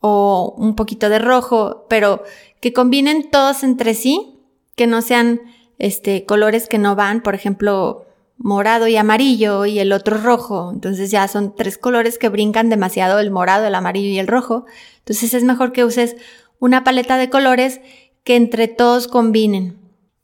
o 0.00 0.54
un 0.58 0.76
poquito 0.76 1.08
de 1.08 1.18
rojo, 1.18 1.86
pero 1.88 2.22
que 2.60 2.72
combinen 2.72 3.30
todos 3.30 3.62
entre 3.62 3.94
sí, 3.94 4.40
que 4.76 4.86
no 4.86 5.02
sean 5.02 5.40
este, 5.78 6.24
colores 6.24 6.68
que 6.68 6.78
no 6.78 6.96
van, 6.96 7.22
por 7.22 7.34
ejemplo, 7.34 8.06
morado 8.38 8.86
y 8.88 8.96
amarillo 8.96 9.66
y 9.66 9.78
el 9.78 9.92
otro 9.92 10.18
rojo. 10.18 10.70
Entonces 10.72 11.10
ya 11.10 11.26
son 11.28 11.54
tres 11.54 11.78
colores 11.78 12.18
que 12.18 12.28
brincan 12.28 12.68
demasiado, 12.68 13.18
el 13.18 13.30
morado, 13.30 13.66
el 13.66 13.74
amarillo 13.74 14.08
y 14.08 14.18
el 14.18 14.26
rojo. 14.26 14.66
Entonces 14.98 15.34
es 15.34 15.44
mejor 15.44 15.72
que 15.72 15.84
uses 15.84 16.16
una 16.58 16.84
paleta 16.84 17.16
de 17.16 17.30
colores 17.30 17.80
que 18.24 18.36
entre 18.36 18.68
todos 18.68 19.08
combinen. 19.08 19.78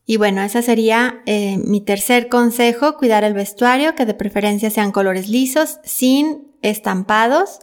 Y 0.04 0.16
bueno, 0.16 0.42
ese 0.42 0.62
sería 0.62 1.22
eh, 1.26 1.58
mi 1.58 1.80
tercer 1.80 2.28
consejo, 2.28 2.96
cuidar 2.96 3.24
el 3.24 3.34
vestuario, 3.34 3.94
que 3.94 4.04
de 4.04 4.14
preferencia 4.14 4.68
sean 4.68 4.90
colores 4.90 5.28
lisos, 5.28 5.78
sin 5.84 6.48
estampados 6.60 7.60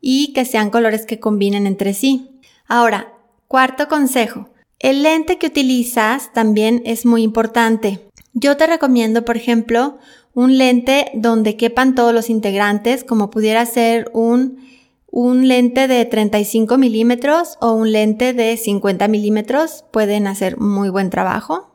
y 0.00 0.32
que 0.32 0.44
sean 0.44 0.70
colores 0.70 1.06
que 1.06 1.18
combinen 1.18 1.66
entre 1.66 1.94
sí. 1.94 2.40
Ahora, 2.66 3.14
Cuarto 3.50 3.88
consejo. 3.88 4.48
El 4.78 5.02
lente 5.02 5.36
que 5.36 5.48
utilizas 5.48 6.32
también 6.32 6.82
es 6.84 7.04
muy 7.04 7.24
importante. 7.24 8.08
Yo 8.32 8.56
te 8.56 8.64
recomiendo, 8.68 9.24
por 9.24 9.36
ejemplo, 9.36 9.98
un 10.34 10.56
lente 10.56 11.10
donde 11.14 11.56
quepan 11.56 11.96
todos 11.96 12.14
los 12.14 12.30
integrantes, 12.30 13.02
como 13.02 13.28
pudiera 13.28 13.66
ser 13.66 14.08
un, 14.14 14.68
un 15.10 15.48
lente 15.48 15.88
de 15.88 16.04
35 16.04 16.78
milímetros 16.78 17.58
o 17.60 17.72
un 17.72 17.90
lente 17.90 18.34
de 18.34 18.56
50 18.56 19.08
milímetros. 19.08 19.84
Pueden 19.90 20.28
hacer 20.28 20.56
muy 20.56 20.88
buen 20.88 21.10
trabajo. 21.10 21.72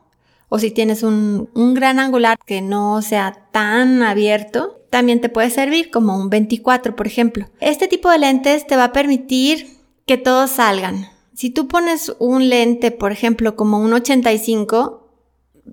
O 0.48 0.58
si 0.58 0.70
tienes 0.70 1.02
un, 1.02 1.50
un 1.52 1.74
gran 1.74 1.98
angular 1.98 2.38
que 2.46 2.62
no 2.62 3.02
sea 3.02 3.50
tan 3.52 4.02
abierto, 4.02 4.80
también 4.88 5.20
te 5.20 5.28
puede 5.28 5.50
servir 5.50 5.90
como 5.90 6.16
un 6.16 6.30
24, 6.30 6.96
por 6.96 7.06
ejemplo. 7.06 7.50
Este 7.60 7.86
tipo 7.86 8.08
de 8.10 8.16
lentes 8.16 8.66
te 8.66 8.78
va 8.78 8.84
a 8.84 8.92
permitir 8.94 9.76
que 10.06 10.16
todos 10.16 10.52
salgan. 10.52 11.14
Si 11.36 11.50
tú 11.50 11.68
pones 11.68 12.14
un 12.18 12.48
lente, 12.48 12.90
por 12.90 13.12
ejemplo, 13.12 13.56
como 13.56 13.78
un 13.78 13.92
85, 13.92 15.06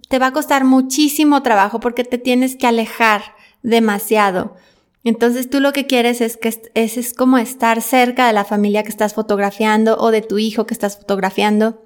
te 0.10 0.20
va 0.20 0.28
a 0.28 0.34
costar 0.34 0.66
muchísimo 0.66 1.42
trabajo 1.42 1.80
porque 1.80 2.04
te 2.04 2.18
tienes 2.18 2.58
que 2.58 2.68
alejar 2.68 3.22
demasiado. 3.62 4.56
Entonces 5.06 5.50
tú 5.50 5.62
lo 5.62 5.72
que 5.72 5.88
quieres 5.88 6.20
es 6.20 6.36
que 6.36 6.50
es, 6.50 6.60
es 6.74 7.14
como 7.14 7.38
estar 7.38 7.82
cerca 7.82 8.28
de 8.28 8.34
la 8.34 8.44
familia 8.44 8.84
que 8.84 8.90
estás 8.90 9.14
fotografiando 9.14 9.96
o 10.00 10.12
de 10.12 10.22
tu 10.22 10.38
hijo 10.38 10.66
que 10.66 10.74
estás 10.74 10.98
fotografiando. 10.98 11.82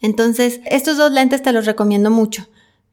Entonces, 0.00 0.62
estos 0.64 0.96
dos 0.96 1.12
lentes 1.12 1.42
te 1.42 1.52
los 1.52 1.66
recomiendo 1.66 2.10
mucho, 2.10 2.48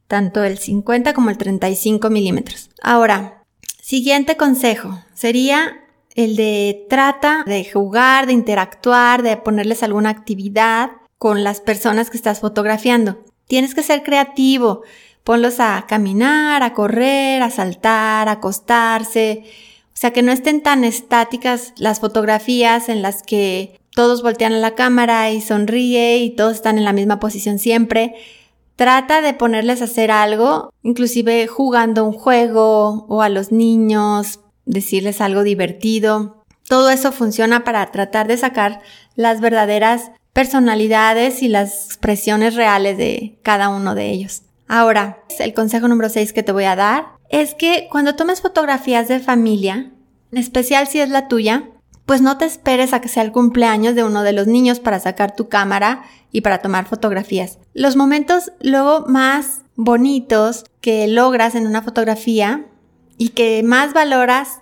tanto 0.10 0.44
el 0.44 0.58
50 0.58 1.14
como 1.14 1.30
el 1.30 1.38
35 1.38 2.10
milímetros. 2.10 2.72
Ahora, 2.82 3.46
siguiente 3.82 4.36
consejo 4.36 5.00
sería 5.14 5.87
el 6.18 6.36
de 6.36 6.86
trata 6.90 7.44
de 7.46 7.64
jugar, 7.64 8.26
de 8.26 8.34
interactuar, 8.34 9.22
de 9.22 9.38
ponerles 9.38 9.84
alguna 9.84 10.10
actividad 10.10 10.90
con 11.20 11.44
las 11.44 11.62
personas 11.62 12.10
que 12.10 12.18
estás 12.18 12.40
fotografiando. 12.40 13.24
Tienes 13.48 13.76
que 13.76 13.84
ser 13.84 14.02
creativo. 14.02 14.82
Ponlos 15.24 15.60
a 15.60 15.86
caminar, 15.88 16.64
a 16.64 16.74
correr, 16.74 17.44
a 17.44 17.52
saltar, 17.52 18.30
a 18.30 18.34
acostarse. 18.34 19.44
O 19.46 20.00
sea, 20.00 20.12
que 20.12 20.24
no 20.24 20.32
estén 20.32 20.62
tan 20.62 20.84
estáticas 20.84 21.74
las 21.78 22.00
fotografías 22.00 22.90
en 22.90 23.04
las 23.04 23.22
que 23.22 23.80
todos 23.94 24.24
voltean 24.24 24.54
a 24.54 24.60
la 24.60 24.74
cámara 24.74 25.30
y 25.32 25.40
sonríe 25.40 26.18
y 26.18 26.32
todos 26.32 26.56
están 26.56 26.80
en 26.80 26.86
la 26.86 26.94
misma 26.94 27.20
posición 27.20 27.60
siempre. 27.60 28.16
Trata 28.76 29.22
de 29.22 29.36
ponerles 29.36 29.82
a 29.82 29.86
hacer 29.86 30.10
algo, 30.10 30.74
inclusive 30.82 31.46
jugando 31.46 32.06
un 32.06 32.14
juego 32.14 33.06
o 33.08 33.22
a 33.22 33.30
los 33.30 33.52
niños, 33.52 34.40
decirles 34.68 35.22
algo 35.22 35.44
divertido. 35.44 36.44
Todo 36.68 36.92
eso 36.92 37.12
funciona 37.12 37.64
para 37.64 37.92
tratar 37.92 38.28
de 38.28 38.38
sacar 38.38 38.82
las 39.16 39.42
verdaderas 39.42 40.12
personalidades 40.34 41.42
y 41.42 41.48
las 41.48 41.88
expresiones 41.88 42.54
reales 42.54 42.98
de 42.98 43.40
cada 43.42 43.70
uno 43.70 43.96
de 43.96 44.12
ellos. 44.12 44.44
Ahora, 44.68 45.24
el 45.40 45.54
consejo 45.54 45.88
número 45.88 46.10
6 46.10 46.34
que 46.34 46.44
te 46.44 46.52
voy 46.52 46.66
a 46.66 46.76
dar 46.76 47.08
es 47.30 47.56
que 47.56 47.88
cuando 47.90 48.16
tomes 48.16 48.42
fotografías 48.42 49.08
de 49.08 49.20
familia, 49.20 49.92
en 50.32 50.38
especial 50.38 50.88
si 50.88 51.00
es 51.00 51.10
la 51.10 51.28
tuya, 51.28 51.70
pues 52.06 52.22
no 52.22 52.38
te 52.38 52.46
esperes 52.46 52.94
a 52.94 53.02
que 53.02 53.10
sea 53.10 53.24
el 53.24 53.32
cumpleaños 53.32 53.96
de 53.96 54.04
uno 54.04 54.24
de 54.24 54.34
los 54.34 54.48
niños 54.48 54.80
para 54.80 55.00
sacar 55.00 55.36
tu 55.36 55.50
cámara 55.50 56.04
y 56.32 56.42
para 56.42 56.60
tomar 56.60 56.86
fotografías. 56.86 57.60
Los 57.74 57.96
momentos 57.96 58.52
luego 58.62 59.06
más 59.08 59.62
bonitos 59.76 60.66
que 60.82 61.08
logras 61.08 61.56
en 61.56 61.68
una 61.68 61.82
fotografía 61.82 62.66
y 63.18 63.30
que 63.30 63.64
más 63.64 63.94
valoras 63.94 64.62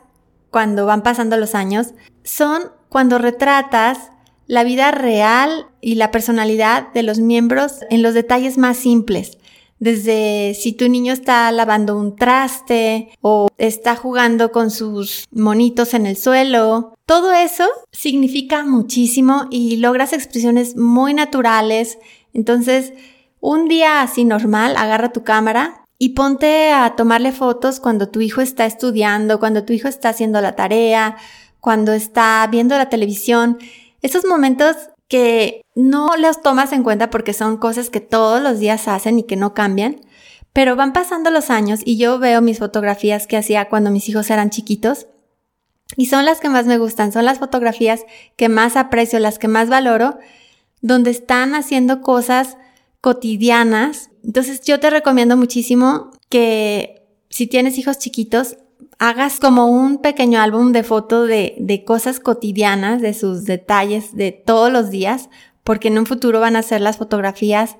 cuando 0.49 0.85
van 0.85 1.03
pasando 1.03 1.37
los 1.37 1.55
años 1.55 1.93
son 2.23 2.63
cuando 2.89 3.17
retratas 3.17 4.11
la 4.47 4.63
vida 4.63 4.91
real 4.91 5.67
y 5.81 5.95
la 5.95 6.11
personalidad 6.11 6.93
de 6.93 7.03
los 7.03 7.19
miembros 7.19 7.79
en 7.89 8.01
los 8.01 8.13
detalles 8.13 8.57
más 8.57 8.77
simples. 8.77 9.37
Desde 9.79 10.53
si 10.53 10.71
tu 10.71 10.87
niño 10.87 11.11
está 11.11 11.51
lavando 11.51 11.97
un 11.97 12.15
traste 12.15 13.09
o 13.21 13.49
está 13.57 13.95
jugando 13.95 14.51
con 14.51 14.71
sus 14.71 15.25
monitos 15.31 15.93
en 15.93 16.05
el 16.05 16.15
suelo. 16.15 16.93
Todo 17.05 17.33
eso 17.33 17.65
significa 17.91 18.63
muchísimo 18.63 19.47
y 19.51 19.75
logras 19.77 20.13
expresiones 20.13 20.77
muy 20.77 21.13
naturales. 21.13 21.97
Entonces, 22.33 22.93
un 23.41 23.67
día 23.67 24.01
así 24.01 24.23
normal, 24.23 24.75
agarra 24.77 25.11
tu 25.11 25.23
cámara 25.23 25.84
y 25.97 26.09
ponte 26.09 26.71
a 26.71 26.95
tomarle 26.95 27.31
fotos 27.31 27.79
cuando 27.79 28.09
tu 28.09 28.21
hijo 28.21 28.41
está 28.41 28.65
estudiando, 28.65 29.39
cuando 29.39 29.63
tu 29.63 29.73
hijo 29.73 29.87
está 29.87 30.09
haciendo 30.09 30.41
la 30.41 30.55
tarea, 30.55 31.17
cuando 31.61 31.93
está 31.93 32.47
viendo 32.51 32.77
la 32.77 32.89
televisión 32.89 33.57
esos 34.05 34.23
momentos 34.23 34.75
que 35.07 35.63
no 35.73 36.09
los 36.15 36.43
tomas 36.43 36.73
en 36.73 36.83
cuenta 36.83 37.09
porque 37.09 37.33
son 37.33 37.57
cosas 37.57 37.89
que 37.89 38.01
todos 38.01 38.39
los 38.39 38.59
días 38.59 38.87
hacen 38.87 39.17
y 39.17 39.23
que 39.23 39.35
no 39.35 39.55
cambian, 39.55 39.99
pero 40.53 40.75
van 40.75 40.93
pasando 40.93 41.31
los 41.31 41.49
años 41.49 41.79
y 41.83 41.97
yo 41.97 42.19
veo 42.19 42.39
mis 42.41 42.59
fotografías 42.59 43.25
que 43.25 43.35
hacía 43.35 43.67
cuando 43.67 43.89
mis 43.89 44.07
hijos 44.07 44.29
eran 44.29 44.51
chiquitos 44.51 45.07
y 45.97 46.05
son 46.05 46.23
las 46.23 46.39
que 46.39 46.49
más 46.49 46.67
me 46.67 46.77
gustan, 46.77 47.11
son 47.11 47.25
las 47.25 47.39
fotografías 47.39 48.05
que 48.35 48.47
más 48.47 48.75
aprecio, 48.75 49.17
las 49.17 49.39
que 49.39 49.47
más 49.47 49.69
valoro, 49.69 50.19
donde 50.81 51.09
están 51.09 51.55
haciendo 51.55 52.01
cosas 52.01 52.57
cotidianas. 53.01 54.11
Entonces 54.25 54.61
yo 54.61 54.79
te 54.79 54.89
recomiendo 54.89 55.37
muchísimo 55.37 56.11
que 56.29 57.03
si 57.29 57.47
tienes 57.47 57.77
hijos 57.77 57.99
chiquitos, 57.99 58.57
hagas 58.97 59.39
como 59.39 59.67
un 59.67 59.99
pequeño 59.99 60.41
álbum 60.41 60.71
de 60.71 60.83
fotos 60.83 61.27
de, 61.27 61.55
de 61.59 61.83
cosas 61.83 62.19
cotidianas, 62.19 63.01
de 63.01 63.13
sus 63.13 63.45
detalles 63.45 64.15
de 64.15 64.31
todos 64.31 64.71
los 64.71 64.89
días, 64.89 65.29
porque 65.63 65.89
en 65.89 65.97
un 65.97 66.05
futuro 66.05 66.39
van 66.39 66.55
a 66.55 66.63
ser 66.63 66.81
las 66.81 66.97
fotografías 66.97 67.77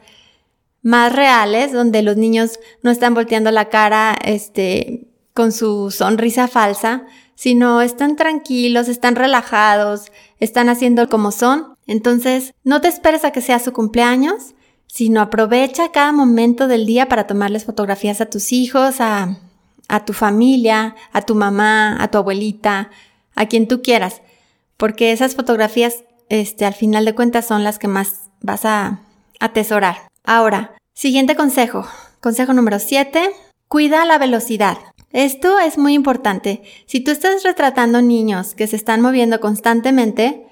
más 0.82 1.14
reales, 1.14 1.72
donde 1.72 2.02
los 2.04 2.18
niños 2.18 2.60
no 2.84 2.92
están 2.92 3.14
volteando 3.14 3.52
la 3.52 3.70
cara, 3.70 4.16
este, 4.24 5.08
con 5.34 5.52
su 5.52 5.92
sonrisa 5.92 6.48
falsa, 6.48 7.06
sino 7.36 7.82
están 7.82 8.16
tranquilos, 8.16 8.88
están 8.88 9.16
relajados, 9.16 10.12
están 10.40 10.70
haciendo 10.70 11.10
como 11.10 11.32
son. 11.32 11.76
Entonces, 11.88 12.54
no 12.64 12.82
te 12.82 12.88
esperes 12.88 13.26
a 13.26 13.32
que 13.32 13.42
sea 13.42 13.60
su 13.60 13.74
cumpleaños, 13.74 14.55
sino 14.88 15.22
aprovecha 15.22 15.92
cada 15.92 16.12
momento 16.12 16.68
del 16.68 16.86
día 16.86 17.08
para 17.08 17.28
tomarles 17.28 17.66
fotografías 17.66 18.22
a 18.22 18.28
tus 18.28 18.52
hijos, 18.52 19.02
a, 19.02 19.38
tu 20.06 20.14
familia, 20.14 20.96
a 21.12 21.22
tu 21.22 21.36
mamá, 21.36 22.02
a 22.02 22.10
tu 22.10 22.18
abuelita, 22.18 22.90
a 23.36 23.46
quien 23.48 23.68
tú 23.68 23.82
quieras, 23.82 24.22
porque 24.78 25.12
esas 25.12 25.36
fotografías, 25.36 26.04
este, 26.30 26.66
al 26.66 26.74
final 26.74 27.06
de 27.06 27.16
cuentas 27.16 27.46
son 27.46 27.64
las 27.64 27.80
que 27.80 27.88
más 27.88 28.30
vas 28.42 28.66
a 28.66 29.02
atesorar. 29.40 30.08
Ahora, 30.24 30.78
siguiente 30.94 31.36
consejo, 31.36 31.86
consejo 32.22 32.54
número 32.54 32.80
7, 32.80 33.32
cuida 33.68 34.06
la 34.06 34.18
velocidad. 34.18 34.78
Esto 35.12 35.60
es 35.60 35.78
muy 35.78 35.94
importante. 35.94 36.64
Si 36.88 37.00
tú 37.00 37.12
estás 37.12 37.44
retratando 37.44 38.02
niños 38.02 38.54
que 38.54 38.68
se 38.68 38.76
están 38.76 39.02
moviendo 39.02 39.40
constantemente, 39.40 40.46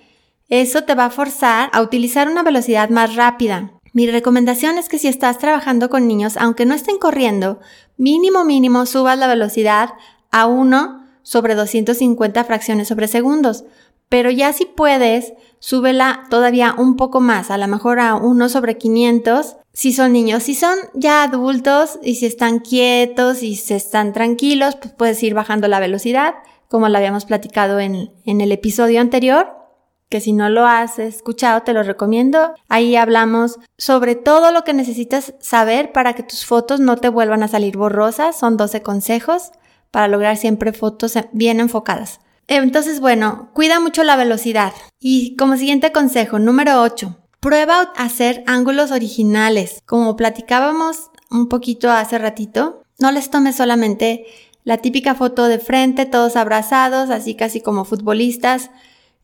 eso 0.47 0.83
te 0.83 0.95
va 0.95 1.05
a 1.05 1.09
forzar 1.09 1.69
a 1.73 1.81
utilizar 1.81 2.29
una 2.29 2.43
velocidad 2.43 2.89
más 2.89 3.15
rápida. 3.15 3.71
Mi 3.93 4.09
recomendación 4.09 4.79
es 4.79 4.89
que 4.89 4.97
si 4.97 5.07
estás 5.07 5.38
trabajando 5.38 5.88
con 5.88 6.07
niños, 6.07 6.35
aunque 6.38 6.65
no 6.65 6.73
estén 6.73 6.97
corriendo, 6.97 7.59
mínimo 7.95 8.43
mínimo 8.43 8.88
subas 8.88 9.19
la 9.19 9.27
velocidad 9.27 9.91
a 10.31 10.47
1 10.47 11.07
sobre 11.21 11.53
250 11.53 12.43
fracciones 12.43 12.88
sobre 12.88 13.07
segundos. 13.07 13.65
Pero 14.09 14.31
ya 14.31 14.51
si 14.51 14.65
puedes, 14.65 15.33
súbela 15.59 16.23
todavía 16.31 16.73
un 16.75 16.97
poco 16.97 17.19
más, 17.19 17.51
a 17.51 17.57
lo 17.59 17.67
mejor 17.67 18.00
a 18.00 18.15
1 18.15 18.50
sobre 18.50 18.79
500 18.79 19.57
si 19.73 19.93
son 19.93 20.12
niños. 20.12 20.41
Si 20.41 20.55
son 20.55 20.75
ya 20.95 21.21
adultos 21.21 22.00
y 22.01 22.15
si 22.15 22.25
están 22.25 22.59
quietos 22.59 23.43
y 23.43 23.55
se 23.55 23.75
están 23.75 24.12
tranquilos, 24.12 24.75
pues 24.75 24.91
puedes 24.91 25.21
ir 25.21 25.35
bajando 25.35 25.67
la 25.67 25.79
velocidad, 25.79 26.33
como 26.67 26.89
lo 26.89 26.97
habíamos 26.97 27.25
platicado 27.25 27.79
en, 27.79 28.12
en 28.25 28.41
el 28.41 28.51
episodio 28.51 29.01
anterior 29.01 29.62
que 30.10 30.22
si 30.22 30.33
no 30.33 30.50
lo 30.50 30.65
has 30.65 31.00
escuchado 31.00 31.63
te 31.63 31.74
lo 31.74 31.83
recomiendo. 31.83 32.53
Ahí 32.69 32.95
hablamos 32.95 33.60
sobre 33.77 34.15
todo 34.15 34.51
lo 34.51 34.63
que 34.63 34.74
necesitas 34.74 35.33
saber 35.39 35.91
para 35.91 36.13
que 36.13 36.24
tus 36.24 36.45
fotos 36.45 36.79
no 36.79 36.98
te 36.98 37.10
vuelvan 37.10 37.43
a 37.43 37.48
salir 37.48 37.77
borrosas. 37.77 38.38
Son 38.38 38.57
12 38.57 38.81
consejos 38.81 39.51
para 39.91 40.07
lograr 40.07 40.38
siempre 40.38 40.74
fotos 40.74 41.13
bien 41.31 41.60
enfocadas. 41.60 42.19
Entonces, 42.48 43.00
bueno, 43.00 43.50
cuida 43.53 43.79
mucho 43.79 44.03
la 44.03 44.15
velocidad. 44.15 44.74
Y 45.00 45.36
como 45.36 45.57
siguiente 45.57 45.91
consejo, 45.91 46.39
número 46.39 46.81
8, 46.81 47.17
prueba 47.39 47.91
a 47.95 48.03
hacer 48.03 48.43
ángulos 48.48 48.91
originales. 48.91 49.81
Como 49.86 50.15
platicábamos 50.15 51.12
un 51.29 51.48
poquito 51.48 51.91
hace 51.91 52.17
ratito, 52.17 52.83
no 53.00 53.12
les 53.12 53.29
tomes 53.29 53.55
solamente 53.55 54.25
la 54.63 54.77
típica 54.77 55.15
foto 55.15 55.48
de 55.48 55.60
frente, 55.60 56.05
todos 56.05 56.36
abrazados, 56.36 57.10
así 57.10 57.36
casi 57.36 57.62
como 57.62 57.86
futbolistas. 57.86 58.69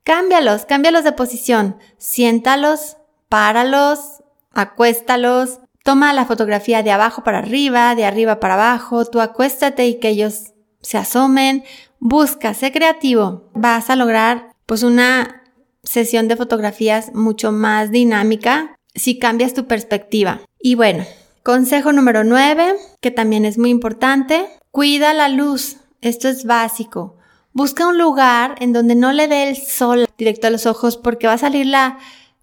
Cámbialos, 0.09 0.65
cámbialos 0.65 1.03
de 1.03 1.11
posición. 1.11 1.77
Siéntalos, 1.99 2.97
páralos, 3.29 4.23
acuéstalos. 4.51 5.59
Toma 5.83 6.13
la 6.13 6.25
fotografía 6.25 6.81
de 6.81 6.89
abajo 6.89 7.23
para 7.23 7.37
arriba, 7.37 7.93
de 7.93 8.05
arriba 8.05 8.39
para 8.39 8.55
abajo. 8.55 9.05
Tú 9.05 9.21
acuéstate 9.21 9.85
y 9.85 9.99
que 9.99 10.09
ellos 10.09 10.53
se 10.81 10.97
asomen. 10.97 11.63
Busca, 11.99 12.55
sé 12.55 12.71
creativo. 12.71 13.51
Vas 13.53 13.91
a 13.91 13.95
lograr 13.95 14.55
pues 14.65 14.81
una 14.81 15.43
sesión 15.83 16.27
de 16.27 16.37
fotografías 16.37 17.13
mucho 17.13 17.51
más 17.51 17.91
dinámica 17.91 18.79
si 18.95 19.19
cambias 19.19 19.53
tu 19.53 19.67
perspectiva. 19.67 20.41
Y 20.59 20.73
bueno, 20.73 21.05
consejo 21.43 21.93
número 21.93 22.23
9, 22.23 22.77
que 22.99 23.11
también 23.11 23.45
es 23.45 23.59
muy 23.59 23.69
importante, 23.69 24.47
cuida 24.71 25.13
la 25.13 25.29
luz. 25.29 25.77
Esto 26.01 26.29
es 26.29 26.45
básico. 26.45 27.18
Busca 27.59 27.85
un 27.85 27.97
lugar 27.97 28.55
en 28.61 28.71
donde 28.71 28.95
no 28.95 29.11
le 29.11 29.27
dé 29.27 29.49
el 29.49 29.57
sol 29.57 30.07
directo 30.17 30.47
a 30.47 30.49
los 30.49 30.65
ojos 30.65 30.95
porque 30.95 31.27
va 31.27 31.33
a 31.33 31.37
salir 31.37 31.65
la, 31.65 31.97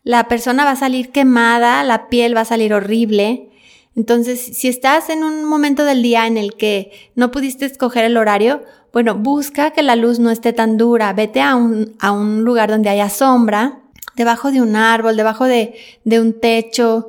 la 0.04 0.28
persona 0.28 0.66
va 0.66 0.72
a 0.72 0.76
salir 0.76 1.10
quemada, 1.10 1.82
la 1.84 2.10
piel 2.10 2.36
va 2.36 2.42
a 2.42 2.44
salir 2.44 2.74
horrible. 2.74 3.48
Entonces, 3.94 4.38
si 4.38 4.68
estás 4.68 5.08
en 5.08 5.24
un 5.24 5.46
momento 5.46 5.86
del 5.86 6.02
día 6.02 6.26
en 6.26 6.36
el 6.36 6.54
que 6.54 6.90
no 7.14 7.30
pudiste 7.30 7.64
escoger 7.64 8.04
el 8.04 8.18
horario, 8.18 8.60
bueno, 8.92 9.14
busca 9.14 9.70
que 9.70 9.82
la 9.82 9.96
luz 9.96 10.18
no 10.18 10.28
esté 10.28 10.52
tan 10.52 10.76
dura, 10.76 11.14
vete 11.14 11.40
a 11.40 11.56
un, 11.56 11.96
a 11.98 12.12
un 12.12 12.44
lugar 12.44 12.68
donde 12.68 12.90
haya 12.90 13.08
sombra, 13.08 13.80
debajo 14.16 14.50
de 14.52 14.60
un 14.60 14.76
árbol, 14.76 15.16
debajo 15.16 15.46
de, 15.46 15.76
de 16.04 16.20
un 16.20 16.38
techo, 16.38 17.08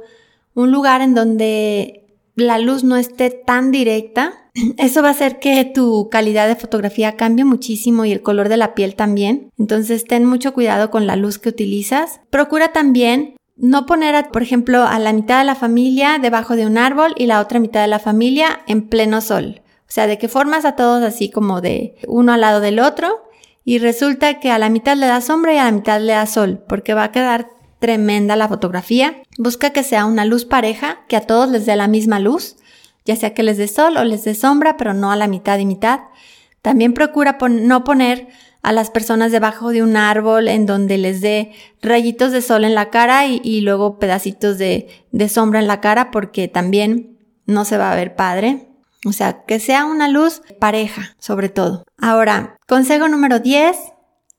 un 0.54 0.72
lugar 0.72 1.02
en 1.02 1.14
donde 1.14 2.06
la 2.36 2.58
luz 2.58 2.86
no 2.86 2.96
esté 2.96 3.32
tan 3.32 3.72
directa. 3.72 4.32
Eso 4.78 5.02
va 5.02 5.10
a 5.10 5.12
hacer 5.12 5.40
que 5.40 5.66
tu 5.66 6.10
calidad 6.10 6.48
de 6.48 6.56
fotografía 6.56 7.16
cambie 7.16 7.46
muchísimo 7.46 8.06
y 8.06 8.12
el 8.12 8.22
color 8.22 8.50
de 8.50 8.58
la 8.58 8.74
piel 8.74 8.96
también. 8.96 9.52
Entonces 9.58 10.06
ten 10.06 10.26
mucho 10.26 10.54
cuidado 10.54 10.90
con 10.90 11.08
la 11.08 11.16
luz 11.16 11.38
que 11.38 11.50
utilizas. 11.50 12.22
Procura 12.30 12.72
también 12.72 13.36
no 13.56 13.86
poner, 13.86 14.30
por 14.30 14.42
ejemplo, 14.44 14.84
a 14.84 15.00
la 15.00 15.14
mitad 15.14 15.40
de 15.40 15.46
la 15.46 15.56
familia 15.56 16.20
debajo 16.22 16.56
de 16.56 16.66
un 16.66 16.78
árbol 16.78 17.14
y 17.18 17.26
la 17.26 17.40
otra 17.40 17.60
mitad 17.60 17.82
de 17.82 17.88
la 17.88 18.00
familia 18.00 18.62
en 18.68 18.88
pleno 18.88 19.22
sol. 19.22 19.62
O 19.82 19.92
sea, 19.92 20.06
de 20.06 20.18
que 20.18 20.28
formas 20.28 20.66
a 20.66 20.76
todos 20.76 21.04
así 21.04 21.30
como 21.30 21.62
de 21.62 21.96
uno 22.08 22.34
al 22.34 22.42
lado 22.42 22.60
del 22.60 22.80
otro 22.80 23.24
y 23.64 23.80
resulta 23.80 24.40
que 24.40 24.52
a 24.52 24.60
la 24.60 24.70
mitad 24.70 24.96
le 24.96 25.08
da 25.08 25.22
sombra 25.22 25.54
y 25.54 25.58
a 25.58 25.66
la 25.66 25.72
mitad 25.72 26.00
le 26.00 26.14
da 26.14 26.26
sol, 26.26 26.64
porque 26.68 26.94
va 26.94 27.06
a 27.06 27.12
quedar 27.12 27.50
tremenda 27.80 28.36
la 28.36 28.48
fotografía. 28.48 29.22
Busca 29.38 29.72
que 29.72 29.84
sea 29.84 30.06
una 30.06 30.26
luz 30.26 30.46
pareja, 30.46 31.00
que 31.08 31.16
a 31.16 31.22
todos 31.22 31.50
les 31.50 31.66
dé 31.66 31.76
la 31.76 31.88
misma 31.88 32.20
luz, 32.20 32.58
ya 33.08 33.16
sea 33.16 33.34
que 33.34 33.42
les 33.42 33.58
dé 33.58 33.70
sol 33.70 33.96
o 33.98 34.04
les 34.04 34.26
dé 34.26 34.36
sombra, 34.36 34.76
pero 34.76 34.94
no 34.94 35.12
a 35.12 35.16
la 35.16 35.28
mitad 35.28 35.58
y 35.58 35.66
mitad. 35.66 36.02
También 36.62 36.94
procura 36.94 37.38
no 37.50 37.84
poner 37.86 38.28
a 38.62 38.74
las 38.74 38.90
personas 38.90 39.32
debajo 39.32 39.70
de 39.72 39.82
un 39.82 39.96
árbol 39.96 40.50
en 40.50 40.66
donde 40.66 40.98
les 40.98 41.22
dé 41.22 41.54
rayitos 41.82 42.34
de 42.34 42.42
sol 42.42 42.66
en 42.66 42.76
la 42.76 42.90
cara 42.90 43.26
y, 43.26 43.62
luego 43.62 43.98
pedacitos 43.98 44.58
de, 44.58 44.90
de 45.12 45.30
sombra 45.30 45.60
en 45.60 45.68
la 45.68 45.80
cara 45.80 46.12
porque 46.12 46.50
también 46.50 47.18
no 47.46 47.64
se 47.64 47.78
va 47.78 47.94
a 47.94 47.96
ver 47.96 48.16
padre. 48.16 48.68
O 49.06 49.14
sea, 49.14 49.46
que 49.46 49.60
sea 49.60 49.86
una 49.86 50.10
luz 50.10 50.42
pareja, 50.60 51.16
sobre 51.18 51.48
todo. 51.48 51.86
Ahora, 51.98 52.58
consejo 52.68 53.08
número 53.08 53.40
10, 53.40 53.78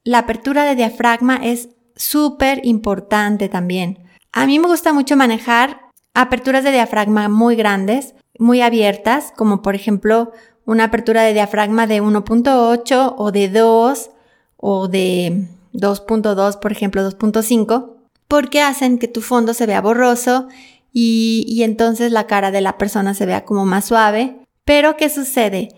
la 0.04 0.18
apertura 0.18 0.64
de 0.64 0.75
diafragma 0.75 1.37
es 1.37 1.70
súper 1.96 2.60
importante 2.64 3.48
también. 3.48 4.04
A 4.32 4.44
mí 4.44 4.58
me 4.58 4.68
gusta 4.68 4.92
mucho 4.92 5.16
manejar 5.16 5.88
aperturas 6.12 6.64
de 6.64 6.72
diafragma 6.72 7.28
muy 7.28 7.56
grandes, 7.56 8.14
muy 8.38 8.62
abiertas, 8.62 9.33
como 9.37 9.62
por 9.62 9.75
ejemplo 9.75 10.33
una 10.64 10.85
apertura 10.85 11.23
de 11.23 11.35
diafragma 11.35 11.87
de 11.87 12.02
1.8 12.02 13.14
o 13.16 13.33
de 13.33 13.49
2 13.49 14.11
o 14.57 14.88
de 14.88 15.49
2.2, 15.75 16.59
por 16.61 16.73
ejemplo 16.73 17.09
2.5, 17.11 17.95
porque 18.28 18.61
hacen 18.61 18.99
que 18.99 19.09
tu 19.09 19.21
fondo 19.21 19.54
se 19.54 19.66
vea 19.66 19.80
borroso 19.80 20.49
y, 20.92 21.45
y 21.49 21.62
entonces 21.62 22.12
la 22.12 22.26
cara 22.26 22.50
de 22.50 22.61
la 22.61 22.78
persona 22.78 23.14
se 23.14 23.26
vea 23.26 23.45
como 23.45 23.66
más 23.66 23.87
suave. 23.87 24.37
Pero 24.64 24.97
¿qué 24.97 25.09
sucede? 25.09 25.68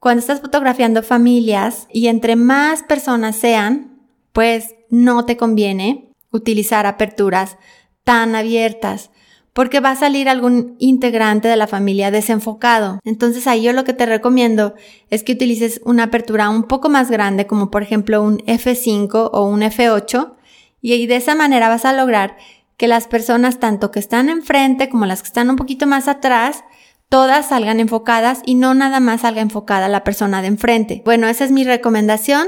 Cuando 0.00 0.20
estás 0.20 0.40
fotografiando 0.40 1.02
familias 1.02 1.86
y 1.92 2.08
entre 2.08 2.36
más 2.36 2.82
personas 2.82 3.36
sean, 3.36 4.00
pues 4.32 4.74
no 4.88 5.26
te 5.26 5.36
conviene 5.36 6.12
utilizar 6.32 6.86
aperturas 6.86 7.56
tan 8.04 8.34
abiertas 8.34 9.10
porque 9.52 9.80
va 9.80 9.90
a 9.90 9.96
salir 9.96 10.28
algún 10.28 10.76
integrante 10.78 11.48
de 11.48 11.56
la 11.56 11.66
familia 11.66 12.10
desenfocado. 12.10 13.00
Entonces 13.04 13.46
ahí 13.46 13.62
yo 13.62 13.72
lo 13.72 13.84
que 13.84 13.92
te 13.92 14.06
recomiendo 14.06 14.74
es 15.10 15.22
que 15.22 15.32
utilices 15.32 15.80
una 15.84 16.04
apertura 16.04 16.48
un 16.50 16.64
poco 16.64 16.88
más 16.88 17.10
grande, 17.10 17.46
como 17.46 17.70
por 17.70 17.82
ejemplo 17.82 18.22
un 18.22 18.38
F5 18.38 19.30
o 19.32 19.44
un 19.44 19.62
F8, 19.62 20.34
y 20.80 21.06
de 21.06 21.16
esa 21.16 21.34
manera 21.34 21.68
vas 21.68 21.84
a 21.84 21.92
lograr 21.92 22.36
que 22.76 22.88
las 22.88 23.06
personas 23.06 23.60
tanto 23.60 23.90
que 23.90 23.98
están 23.98 24.30
enfrente 24.30 24.88
como 24.88 25.04
las 25.04 25.22
que 25.22 25.26
están 25.26 25.50
un 25.50 25.56
poquito 25.56 25.86
más 25.86 26.08
atrás, 26.08 26.64
todas 27.10 27.48
salgan 27.48 27.80
enfocadas 27.80 28.40
y 28.46 28.54
no 28.54 28.72
nada 28.72 29.00
más 29.00 29.22
salga 29.22 29.42
enfocada 29.42 29.88
la 29.88 30.04
persona 30.04 30.40
de 30.40 30.48
enfrente. 30.48 31.02
Bueno, 31.04 31.28
esa 31.28 31.44
es 31.44 31.50
mi 31.50 31.64
recomendación, 31.64 32.46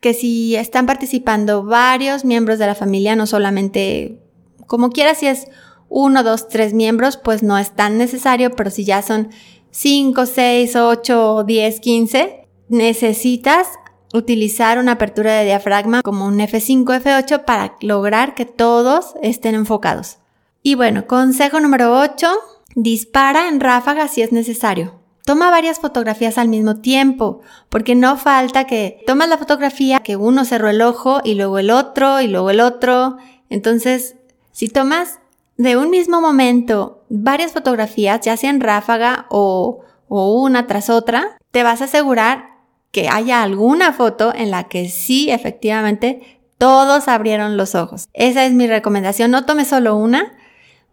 que 0.00 0.14
si 0.14 0.54
están 0.54 0.86
participando 0.86 1.64
varios 1.64 2.24
miembros 2.24 2.60
de 2.60 2.66
la 2.66 2.76
familia, 2.76 3.16
no 3.16 3.26
solamente 3.26 4.22
como 4.66 4.90
quiera 4.90 5.14
si 5.14 5.26
es 5.26 5.48
uno, 5.88 6.22
dos, 6.22 6.48
tres 6.48 6.74
miembros, 6.74 7.16
pues 7.16 7.42
no 7.42 7.58
es 7.58 7.72
tan 7.72 7.98
necesario, 7.98 8.50
pero 8.50 8.70
si 8.70 8.84
ya 8.84 9.02
son 9.02 9.30
cinco, 9.70 10.26
seis, 10.26 10.76
ocho, 10.76 11.44
diez, 11.44 11.80
quince, 11.80 12.46
necesitas 12.68 13.68
utilizar 14.12 14.78
una 14.78 14.92
apertura 14.92 15.34
de 15.34 15.44
diafragma 15.44 16.02
como 16.02 16.26
un 16.26 16.38
F5, 16.38 16.84
F8 17.02 17.44
para 17.44 17.76
lograr 17.80 18.34
que 18.34 18.46
todos 18.46 19.14
estén 19.22 19.54
enfocados. 19.54 20.18
Y 20.62 20.74
bueno, 20.74 21.06
consejo 21.06 21.60
número 21.60 21.98
8, 21.98 22.28
dispara 22.74 23.48
en 23.48 23.60
ráfaga 23.60 24.08
si 24.08 24.22
es 24.22 24.32
necesario. 24.32 24.98
Toma 25.24 25.50
varias 25.50 25.78
fotografías 25.78 26.38
al 26.38 26.48
mismo 26.48 26.80
tiempo, 26.80 27.42
porque 27.68 27.94
no 27.94 28.16
falta 28.16 28.66
que 28.66 29.02
tomas 29.06 29.28
la 29.28 29.36
fotografía, 29.36 30.00
que 30.00 30.16
uno 30.16 30.46
cerró 30.46 30.70
el 30.70 30.80
ojo 30.80 31.20
y 31.22 31.34
luego 31.34 31.58
el 31.58 31.70
otro 31.70 32.22
y 32.22 32.28
luego 32.28 32.48
el 32.48 32.60
otro. 32.60 33.18
Entonces, 33.50 34.16
si 34.52 34.68
tomas 34.68 35.20
de 35.58 35.76
un 35.76 35.90
mismo 35.90 36.20
momento 36.20 37.04
varias 37.10 37.52
fotografías, 37.52 38.20
ya 38.22 38.36
sea 38.36 38.48
en 38.48 38.60
ráfaga 38.60 39.26
o, 39.28 39.80
o 40.08 40.40
una 40.40 40.66
tras 40.66 40.88
otra, 40.88 41.36
te 41.50 41.62
vas 41.62 41.82
a 41.82 41.84
asegurar 41.84 42.50
que 42.92 43.08
haya 43.08 43.42
alguna 43.42 43.92
foto 43.92 44.32
en 44.34 44.50
la 44.50 44.64
que 44.64 44.88
sí, 44.88 45.30
efectivamente, 45.30 46.40
todos 46.56 47.08
abrieron 47.08 47.56
los 47.56 47.74
ojos. 47.74 48.08
Esa 48.14 48.46
es 48.46 48.52
mi 48.52 48.66
recomendación. 48.66 49.30
No 49.30 49.44
tome 49.44 49.64
solo 49.64 49.96
una, 49.96 50.32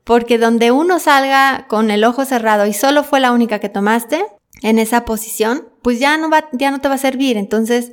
porque 0.04 0.38
donde 0.38 0.72
uno 0.72 1.00
salga 1.00 1.68
con 1.68 1.92
el 1.92 2.04
ojo 2.04 2.26
cerrado 2.26 2.66
y 2.66 2.74
solo 2.74 3.04
fue 3.04 3.20
la 3.20 3.32
única 3.32 3.60
que 3.60 3.70
tomaste 3.70 4.26
en 4.62 4.80
esa 4.80 5.06
posición, 5.06 5.68
pues 5.82 6.00
ya 6.00 6.18
no 6.18 6.30
va, 6.30 6.50
ya 6.54 6.72
no 6.72 6.82
te 6.82 6.88
va 6.88 6.96
a 6.96 7.00
servir. 7.00 7.38
Entonces, 7.38 7.92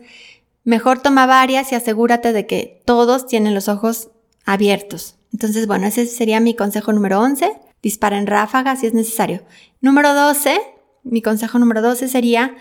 mejor 0.65 1.01
toma 1.01 1.27
varias 1.27 1.71
y 1.73 1.75
asegúrate 1.75 2.33
de 2.33 2.47
que 2.47 2.83
todos 2.87 3.27
tienen 3.27 3.55
los 3.55 3.69
ojos 3.69 4.11
abiertos. 4.45 5.17
Entonces, 5.33 5.67
bueno, 5.67 5.87
ese 5.87 6.07
sería 6.07 6.41
mi 6.41 6.55
consejo 6.55 6.93
número 6.93 7.21
11. 7.21 7.53
Dispara 7.83 8.19
en 8.19 8.27
ráfaga 8.27 8.77
si 8.77 8.87
es 8.87 8.95
necesario. 8.95 9.43
Número 9.81 10.15
12, 10.15 10.61
mi 11.05 11.23
consejo 11.23 11.59
número 11.59 11.83
12 11.83 12.09
sería 12.09 12.55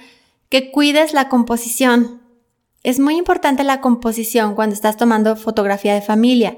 que 0.49 0.71
cuides 0.71 1.13
la 1.13 1.29
composición. 1.29 2.21
Es 2.83 2.99
muy 2.99 3.17
importante 3.17 3.63
la 3.63 3.81
composición 3.81 4.55
cuando 4.55 4.73
estás 4.73 4.97
tomando 4.97 5.35
fotografía 5.35 5.93
de 5.93 6.01
familia. 6.01 6.57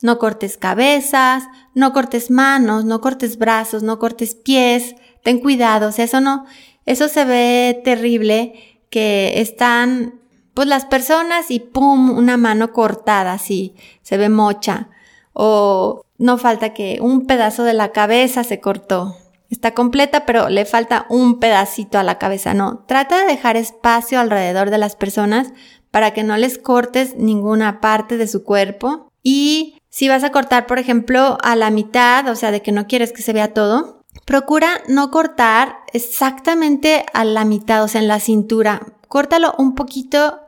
No 0.00 0.18
cortes 0.18 0.56
cabezas, 0.56 1.44
no 1.74 1.92
cortes 1.92 2.30
manos, 2.30 2.84
no 2.84 3.00
cortes 3.00 3.38
brazos, 3.38 3.82
no 3.82 3.98
cortes 3.98 4.34
pies. 4.34 4.96
Ten 5.22 5.38
cuidado, 5.38 5.88
o 5.88 5.92
sea, 5.92 6.06
eso 6.06 6.20
no, 6.20 6.46
eso 6.86 7.08
se 7.08 7.24
ve 7.24 7.80
terrible 7.84 8.80
que 8.90 9.40
están 9.40 10.20
pues 10.54 10.66
las 10.66 10.84
personas 10.84 11.50
y 11.50 11.60
pum, 11.60 12.10
una 12.10 12.36
mano 12.36 12.72
cortada 12.72 13.32
así, 13.32 13.74
se 14.02 14.16
ve 14.16 14.28
mocha 14.28 14.90
o 15.32 16.04
no 16.18 16.38
falta 16.38 16.72
que 16.72 16.98
un 17.00 17.26
pedazo 17.26 17.64
de 17.64 17.72
la 17.72 17.92
cabeza 17.92 18.44
se 18.44 18.60
cortó. 18.60 19.16
Está 19.50 19.74
completa, 19.74 20.24
pero 20.24 20.48
le 20.48 20.64
falta 20.64 21.06
un 21.10 21.38
pedacito 21.38 21.98
a 21.98 22.02
la 22.02 22.18
cabeza. 22.18 22.54
No, 22.54 22.84
trata 22.86 23.20
de 23.20 23.26
dejar 23.26 23.56
espacio 23.56 24.18
alrededor 24.18 24.70
de 24.70 24.78
las 24.78 24.96
personas 24.96 25.52
para 25.90 26.12
que 26.12 26.22
no 26.22 26.36
les 26.36 26.58
cortes 26.58 27.16
ninguna 27.16 27.80
parte 27.80 28.16
de 28.16 28.26
su 28.26 28.44
cuerpo. 28.44 29.12
Y 29.22 29.78
si 29.90 30.08
vas 30.08 30.24
a 30.24 30.32
cortar, 30.32 30.66
por 30.66 30.78
ejemplo, 30.78 31.36
a 31.42 31.54
la 31.54 31.70
mitad, 31.70 32.26
o 32.28 32.34
sea, 32.34 32.50
de 32.50 32.62
que 32.62 32.72
no 32.72 32.86
quieres 32.86 33.12
que 33.12 33.22
se 33.22 33.34
vea 33.34 33.52
todo, 33.52 34.02
procura 34.24 34.80
no 34.88 35.10
cortar 35.10 35.76
exactamente 35.92 37.04
a 37.12 37.24
la 37.24 37.44
mitad, 37.44 37.84
o 37.84 37.88
sea, 37.88 38.00
en 38.00 38.08
la 38.08 38.20
cintura. 38.20 38.80
Córtalo 39.08 39.54
un 39.58 39.74
poquito 39.74 40.40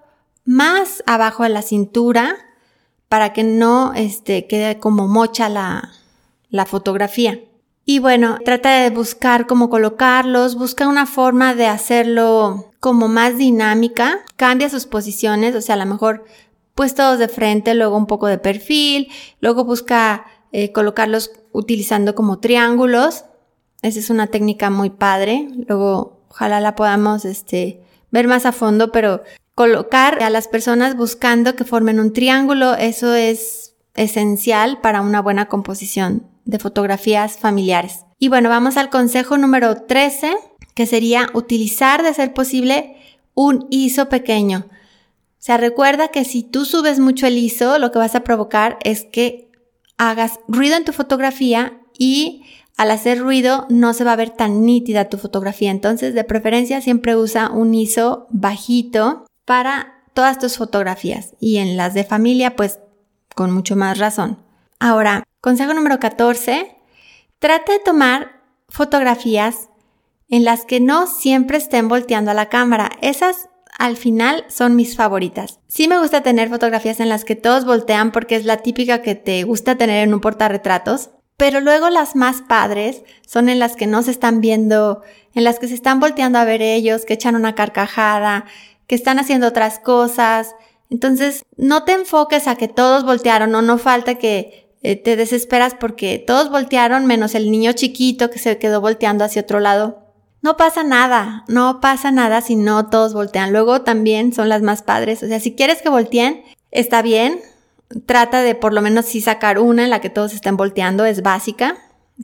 más 0.46 1.02
abajo 1.06 1.42
de 1.42 1.50
la 1.50 1.62
cintura 1.62 2.36
para 3.14 3.32
que 3.32 3.44
no 3.44 3.92
este, 3.94 4.48
quede 4.48 4.80
como 4.80 5.06
mocha 5.06 5.48
la, 5.48 5.92
la 6.50 6.66
fotografía. 6.66 7.38
Y 7.84 8.00
bueno, 8.00 8.38
trata 8.44 8.80
de 8.80 8.90
buscar 8.90 9.46
cómo 9.46 9.70
colocarlos, 9.70 10.56
busca 10.56 10.88
una 10.88 11.06
forma 11.06 11.54
de 11.54 11.68
hacerlo 11.68 12.72
como 12.80 13.06
más 13.06 13.38
dinámica, 13.38 14.24
cambia 14.34 14.68
sus 14.68 14.86
posiciones, 14.86 15.54
o 15.54 15.60
sea, 15.60 15.76
a 15.76 15.78
lo 15.78 15.86
mejor 15.86 16.24
pues 16.74 16.96
todos 16.96 17.20
de 17.20 17.28
frente, 17.28 17.76
luego 17.76 17.96
un 17.96 18.06
poco 18.06 18.26
de 18.26 18.38
perfil, 18.38 19.12
luego 19.38 19.64
busca 19.64 20.26
eh, 20.50 20.72
colocarlos 20.72 21.30
utilizando 21.52 22.16
como 22.16 22.40
triángulos. 22.40 23.26
Esa 23.82 24.00
es 24.00 24.10
una 24.10 24.26
técnica 24.26 24.70
muy 24.70 24.90
padre. 24.90 25.46
Luego, 25.68 26.18
ojalá 26.30 26.58
la 26.60 26.74
podamos 26.74 27.24
este, 27.26 27.80
ver 28.10 28.26
más 28.26 28.44
a 28.44 28.50
fondo, 28.50 28.90
pero 28.90 29.22
colocar 29.54 30.22
a 30.22 30.30
las 30.30 30.48
personas 30.48 30.96
buscando 30.96 31.56
que 31.56 31.64
formen 31.64 32.00
un 32.00 32.12
triángulo. 32.12 32.74
Eso 32.74 33.14
es 33.14 33.74
esencial 33.94 34.80
para 34.80 35.00
una 35.00 35.22
buena 35.22 35.46
composición 35.46 36.26
de 36.44 36.58
fotografías 36.58 37.38
familiares. 37.38 38.04
Y 38.18 38.28
bueno, 38.28 38.48
vamos 38.48 38.76
al 38.76 38.90
consejo 38.90 39.38
número 39.38 39.82
13, 39.82 40.34
que 40.74 40.86
sería 40.86 41.28
utilizar 41.34 42.02
de 42.02 42.14
ser 42.14 42.32
posible 42.32 42.96
un 43.34 43.66
ISO 43.70 44.08
pequeño. 44.08 44.66
O 44.68 45.46
sea, 45.46 45.56
recuerda 45.56 46.08
que 46.08 46.24
si 46.24 46.42
tú 46.42 46.64
subes 46.64 46.98
mucho 46.98 47.26
el 47.26 47.36
ISO, 47.36 47.78
lo 47.78 47.92
que 47.92 47.98
vas 47.98 48.14
a 48.14 48.24
provocar 48.24 48.78
es 48.82 49.04
que 49.04 49.50
hagas 49.98 50.40
ruido 50.48 50.76
en 50.76 50.84
tu 50.84 50.92
fotografía 50.92 51.80
y 51.98 52.44
al 52.76 52.90
hacer 52.90 53.18
ruido 53.20 53.66
no 53.68 53.92
se 53.92 54.04
va 54.04 54.12
a 54.12 54.16
ver 54.16 54.30
tan 54.30 54.64
nítida 54.64 55.08
tu 55.08 55.18
fotografía. 55.18 55.70
Entonces, 55.70 56.14
de 56.14 56.24
preferencia, 56.24 56.80
siempre 56.80 57.14
usa 57.14 57.50
un 57.50 57.74
ISO 57.74 58.26
bajito 58.30 59.26
para 59.44 60.02
todas 60.14 60.38
tus 60.38 60.56
fotografías 60.56 61.34
y 61.40 61.58
en 61.58 61.76
las 61.76 61.94
de 61.94 62.04
familia, 62.04 62.56
pues 62.56 62.78
con 63.34 63.50
mucho 63.50 63.76
más 63.76 63.98
razón. 63.98 64.38
Ahora, 64.78 65.24
consejo 65.40 65.74
número 65.74 65.98
14, 65.98 66.76
trata 67.38 67.72
de 67.72 67.78
tomar 67.80 68.40
fotografías 68.68 69.68
en 70.28 70.44
las 70.44 70.64
que 70.64 70.80
no 70.80 71.06
siempre 71.06 71.58
estén 71.58 71.88
volteando 71.88 72.30
a 72.30 72.34
la 72.34 72.48
cámara. 72.48 72.90
Esas 73.02 73.48
al 73.78 73.96
final 73.96 74.44
son 74.48 74.76
mis 74.76 74.96
favoritas. 74.96 75.58
Sí 75.66 75.88
me 75.88 75.98
gusta 75.98 76.22
tener 76.22 76.48
fotografías 76.48 77.00
en 77.00 77.08
las 77.08 77.24
que 77.24 77.36
todos 77.36 77.64
voltean 77.64 78.12
porque 78.12 78.36
es 78.36 78.44
la 78.44 78.58
típica 78.58 79.02
que 79.02 79.14
te 79.14 79.42
gusta 79.42 79.76
tener 79.76 80.06
en 80.06 80.14
un 80.14 80.20
portarretratos. 80.20 81.10
Pero 81.36 81.60
luego 81.60 81.90
las 81.90 82.14
más 82.14 82.42
padres 82.42 83.02
son 83.26 83.48
en 83.48 83.58
las 83.58 83.74
que 83.74 83.88
no 83.88 84.02
se 84.02 84.12
están 84.12 84.40
viendo, 84.40 85.02
en 85.34 85.42
las 85.42 85.58
que 85.58 85.66
se 85.66 85.74
están 85.74 85.98
volteando 85.98 86.38
a 86.38 86.44
ver 86.44 86.62
ellos, 86.62 87.04
que 87.04 87.14
echan 87.14 87.34
una 87.34 87.56
carcajada, 87.56 88.44
que 88.86 88.94
están 88.94 89.18
haciendo 89.18 89.48
otras 89.48 89.78
cosas. 89.78 90.54
Entonces, 90.90 91.44
no 91.56 91.84
te 91.84 91.92
enfoques 91.92 92.46
a 92.46 92.56
que 92.56 92.68
todos 92.68 93.04
voltearon 93.04 93.54
o 93.54 93.62
no 93.62 93.78
falta 93.78 94.16
que 94.16 94.70
eh, 94.82 94.96
te 94.96 95.16
desesperas 95.16 95.74
porque 95.74 96.18
todos 96.18 96.50
voltearon 96.50 97.06
menos 97.06 97.34
el 97.34 97.50
niño 97.50 97.72
chiquito 97.72 98.30
que 98.30 98.38
se 98.38 98.58
quedó 98.58 98.80
volteando 98.80 99.24
hacia 99.24 99.42
otro 99.42 99.58
lado. 99.58 100.04
No 100.42 100.58
pasa 100.58 100.82
nada, 100.82 101.42
no 101.48 101.80
pasa 101.80 102.10
nada 102.10 102.42
si 102.42 102.54
no 102.54 102.90
todos 102.90 103.14
voltean. 103.14 103.50
Luego 103.50 103.80
también 103.80 104.34
son 104.34 104.50
las 104.50 104.60
más 104.60 104.82
padres. 104.82 105.22
O 105.22 105.26
sea, 105.26 105.40
si 105.40 105.54
quieres 105.54 105.80
que 105.80 105.88
volteen, 105.88 106.42
está 106.70 107.00
bien. 107.00 107.40
Trata 108.04 108.42
de 108.42 108.54
por 108.54 108.74
lo 108.74 108.82
menos 108.82 109.06
sí 109.06 109.22
sacar 109.22 109.58
una 109.58 109.84
en 109.84 109.90
la 109.90 110.02
que 110.02 110.10
todos 110.10 110.34
estén 110.34 110.58
volteando, 110.58 111.06
es 111.06 111.22
básica. 111.22 111.78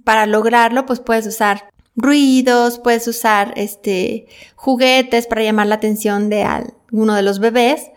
Para 0.05 0.27
lograrlo, 0.27 0.85
pues 0.85 1.01
puedes 1.01 1.27
usar 1.27 1.70
ruidos, 1.97 2.79
puedes 2.79 3.07
usar 3.09 3.53
este 3.57 4.27
juguetes 4.55 5.27
para 5.27 5.43
llamar 5.43 5.67
la 5.67 5.77
atención 5.77 6.29
de 6.29 6.45
alguno 6.45 7.15
de 7.15 7.23
los 7.23 7.39
bebés, 7.39 7.91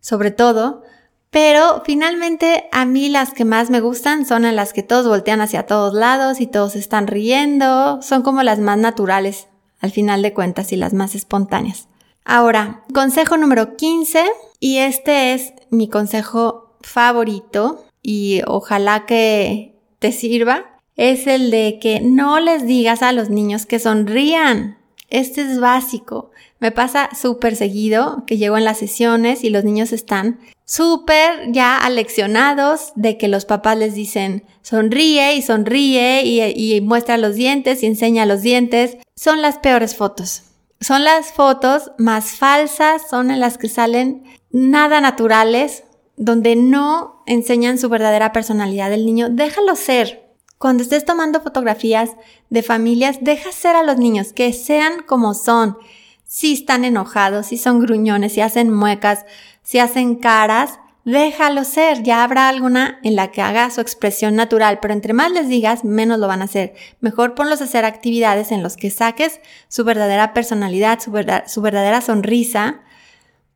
sobre 0.00 0.30
todo. 0.30 0.82
Pero 1.30 1.82
finalmente 1.84 2.68
a 2.72 2.84
mí 2.84 3.08
las 3.08 3.32
que 3.32 3.44
más 3.44 3.70
me 3.70 3.80
gustan 3.80 4.26
son 4.26 4.42
las 4.54 4.72
que 4.72 4.82
todos 4.82 5.06
voltean 5.06 5.40
hacia 5.40 5.66
todos 5.66 5.94
lados 5.94 6.40
y 6.40 6.46
todos 6.46 6.74
están 6.74 7.06
riendo, 7.06 8.02
son 8.02 8.22
como 8.22 8.42
las 8.42 8.58
más 8.58 8.78
naturales 8.78 9.46
al 9.80 9.92
final 9.92 10.22
de 10.22 10.34
cuentas 10.34 10.72
y 10.72 10.76
las 10.76 10.92
más 10.92 11.14
espontáneas. 11.14 11.88
Ahora, 12.24 12.84
consejo 12.92 13.36
número 13.36 13.76
15, 13.76 14.24
y 14.60 14.76
este 14.76 15.32
es 15.32 15.54
mi 15.70 15.88
consejo 15.88 16.76
favorito 16.82 17.84
y 18.02 18.42
ojalá 18.46 19.06
que 19.06 19.74
te 19.98 20.12
sirva, 20.12 20.69
es 21.00 21.26
el 21.26 21.50
de 21.50 21.78
que 21.80 22.00
no 22.02 22.40
les 22.40 22.66
digas 22.66 23.00
a 23.00 23.12
los 23.12 23.30
niños 23.30 23.64
que 23.64 23.78
sonrían. 23.78 24.76
Este 25.08 25.40
es 25.40 25.58
básico. 25.58 26.30
Me 26.58 26.72
pasa 26.72 27.08
súper 27.18 27.56
seguido 27.56 28.24
que 28.26 28.36
llego 28.36 28.58
en 28.58 28.64
las 28.64 28.76
sesiones 28.76 29.42
y 29.42 29.48
los 29.48 29.64
niños 29.64 29.94
están 29.94 30.38
súper 30.66 31.52
ya 31.52 31.78
aleccionados 31.78 32.92
de 32.96 33.16
que 33.16 33.28
los 33.28 33.46
papás 33.46 33.78
les 33.78 33.94
dicen 33.94 34.44
sonríe 34.60 35.36
y 35.36 35.40
sonríe 35.40 36.22
y, 36.22 36.80
muestra 36.82 37.16
los 37.16 37.34
dientes 37.34 37.82
y 37.82 37.86
enseña 37.86 38.26
los 38.26 38.42
dientes. 38.42 38.98
Son 39.16 39.40
las 39.40 39.56
peores 39.56 39.96
fotos. 39.96 40.42
Son 40.82 41.02
las 41.02 41.32
fotos 41.32 41.92
más 41.96 42.32
falsas, 42.32 43.08
son 43.08 43.30
en 43.30 43.40
las 43.40 43.56
que 43.56 43.70
salen 43.70 44.24
nada 44.50 45.00
naturales, 45.00 45.84
donde 46.18 46.56
no 46.56 47.22
enseñan 47.24 47.78
su 47.78 47.88
verdadera 47.88 48.32
personalidad 48.32 48.90
del 48.90 49.06
niño. 49.06 49.30
Déjalo 49.30 49.76
ser. 49.76 50.29
Cuando 50.60 50.82
estés 50.82 51.06
tomando 51.06 51.40
fotografías 51.40 52.10
de 52.50 52.62
familias, 52.62 53.20
deja 53.22 53.50
ser 53.50 53.76
a 53.76 53.82
los 53.82 53.96
niños, 53.96 54.34
que 54.34 54.52
sean 54.52 55.02
como 55.04 55.32
son. 55.32 55.78
Si 56.26 56.52
están 56.52 56.84
enojados, 56.84 57.46
si 57.46 57.56
son 57.56 57.80
gruñones, 57.80 58.34
si 58.34 58.42
hacen 58.42 58.70
muecas, 58.70 59.24
si 59.62 59.78
hacen 59.78 60.16
caras, 60.16 60.78
déjalo 61.06 61.64
ser. 61.64 62.02
Ya 62.02 62.22
habrá 62.22 62.50
alguna 62.50 63.00
en 63.02 63.16
la 63.16 63.30
que 63.30 63.40
haga 63.40 63.70
su 63.70 63.80
expresión 63.80 64.36
natural, 64.36 64.80
pero 64.82 64.92
entre 64.92 65.14
más 65.14 65.32
les 65.32 65.48
digas, 65.48 65.82
menos 65.82 66.18
lo 66.18 66.26
van 66.26 66.42
a 66.42 66.44
hacer. 66.44 66.74
Mejor 67.00 67.34
ponlos 67.34 67.62
a 67.62 67.64
hacer 67.64 67.86
actividades 67.86 68.52
en 68.52 68.62
los 68.62 68.76
que 68.76 68.90
saques 68.90 69.40
su 69.68 69.84
verdadera 69.84 70.34
personalidad, 70.34 71.00
su, 71.00 71.10
su 71.46 71.62
verdadera 71.62 72.02
sonrisa, 72.02 72.82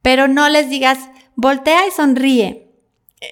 pero 0.01 0.27
no 0.27 0.49
les 0.49 0.71
digas, 0.71 1.11
voltea 1.37 1.87
y 1.87 1.91
sonríe. 1.91 2.71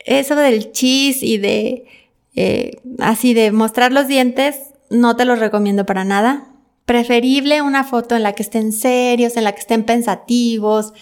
Eso 0.05 0.37
del 0.37 0.73
chis 0.73 1.23
y 1.23 1.39
de 1.39 1.87
eh, 2.35 2.81
así 2.99 3.35
de 3.35 3.53
mostrar 3.53 3.93
los 3.93 4.09
dientes, 4.09 4.73
no 4.91 5.17
te 5.17 5.25
los 5.25 5.39
recomiendo 5.39 5.87
para 5.87 6.05
nada. 6.05 6.49
Preferible 6.85 7.63
una 7.63 7.85
foto 7.85 8.17
en 8.17 8.23
la 8.23 8.33
que 8.33 8.43
estén 8.43 8.73
serios, 8.73 9.37
en 9.37 9.45
la 9.45 9.53
que 9.53 9.61
estén 9.61 9.85
pensativos 9.85 10.93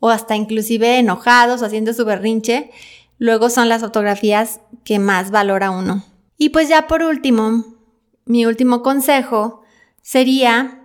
o 0.00 0.10
hasta 0.10 0.36
inclusive 0.36 0.98
enojados 0.98 1.62
o 1.62 1.66
haciendo 1.66 1.92
su 1.92 2.04
berrinche. 2.04 2.70
Luego 3.18 3.50
son 3.50 3.68
las 3.68 3.82
fotografías 3.82 4.60
que 4.84 4.98
más 4.98 5.30
valora 5.30 5.70
uno. 5.70 6.04
Y 6.38 6.50
pues 6.50 6.68
ya 6.68 6.86
por 6.86 7.02
último, 7.02 7.64
mi 8.24 8.46
último 8.46 8.82
consejo 8.82 9.62
sería 10.02 10.82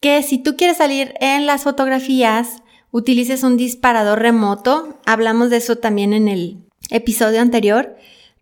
que 0.00 0.22
si 0.22 0.38
tú 0.38 0.56
quieres 0.56 0.76
salir 0.76 1.14
en 1.20 1.46
las 1.46 1.62
fotografías, 1.62 2.62
utilices 2.90 3.42
un 3.42 3.56
disparador 3.56 4.20
remoto. 4.20 4.98
Hablamos 5.06 5.50
de 5.50 5.56
eso 5.56 5.76
también 5.76 6.12
en 6.12 6.28
el 6.28 6.58
episodio 6.90 7.40
anterior 7.40 7.96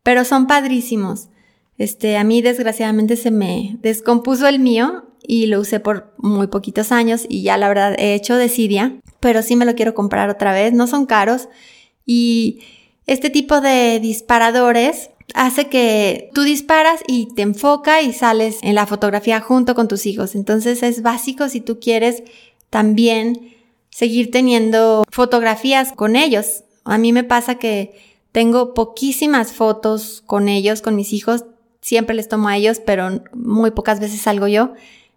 pero 0.04 0.24
son 0.24 0.46
padrísimos. 0.46 1.28
Este, 1.76 2.16
a 2.16 2.22
mí 2.22 2.40
desgraciadamente 2.40 3.16
se 3.16 3.32
me 3.32 3.76
descompuso 3.80 4.46
el 4.46 4.60
mío 4.60 5.06
y 5.26 5.46
lo 5.46 5.58
usé 5.58 5.80
por 5.80 6.14
muy 6.18 6.46
poquitos 6.46 6.92
años 6.92 7.26
y 7.28 7.42
ya 7.42 7.56
la 7.56 7.66
verdad 7.66 7.96
he 7.98 8.14
hecho 8.14 8.36
desidia, 8.36 9.00
pero 9.18 9.42
sí 9.42 9.56
me 9.56 9.64
lo 9.64 9.74
quiero 9.74 9.94
comprar 9.94 10.30
otra 10.30 10.52
vez, 10.52 10.72
no 10.72 10.86
son 10.86 11.06
caros 11.06 11.48
y 12.06 12.60
este 13.06 13.30
tipo 13.30 13.60
de 13.60 13.98
disparadores 13.98 15.10
hace 15.34 15.68
que 15.68 16.30
tú 16.34 16.42
disparas 16.42 17.00
y 17.06 17.34
te 17.34 17.42
enfoca 17.42 18.02
y 18.02 18.12
sales 18.12 18.58
en 18.62 18.74
la 18.74 18.86
fotografía 18.86 19.40
junto 19.40 19.74
con 19.74 19.88
tus 19.88 20.06
hijos. 20.06 20.34
Entonces 20.34 20.82
es 20.82 21.02
básico 21.02 21.48
si 21.48 21.60
tú 21.60 21.80
quieres 21.80 22.22
también 22.70 23.54
seguir 23.90 24.30
teniendo 24.30 25.04
fotografías 25.10 25.92
con 25.92 26.16
ellos. 26.16 26.64
A 26.84 26.98
mí 26.98 27.12
me 27.12 27.24
pasa 27.24 27.56
que 27.56 28.13
tengo 28.34 28.74
poquísimas 28.74 29.52
fotos 29.52 30.24
con 30.26 30.48
ellos, 30.48 30.82
con 30.82 30.96
mis 30.96 31.12
hijos. 31.12 31.44
Siempre 31.80 32.16
les 32.16 32.26
tomo 32.26 32.48
a 32.48 32.56
ellos, 32.56 32.80
pero 32.84 33.22
muy 33.32 33.70
pocas 33.70 34.00
veces 34.00 34.22
salgo 34.22 34.48
yo. 34.48 34.72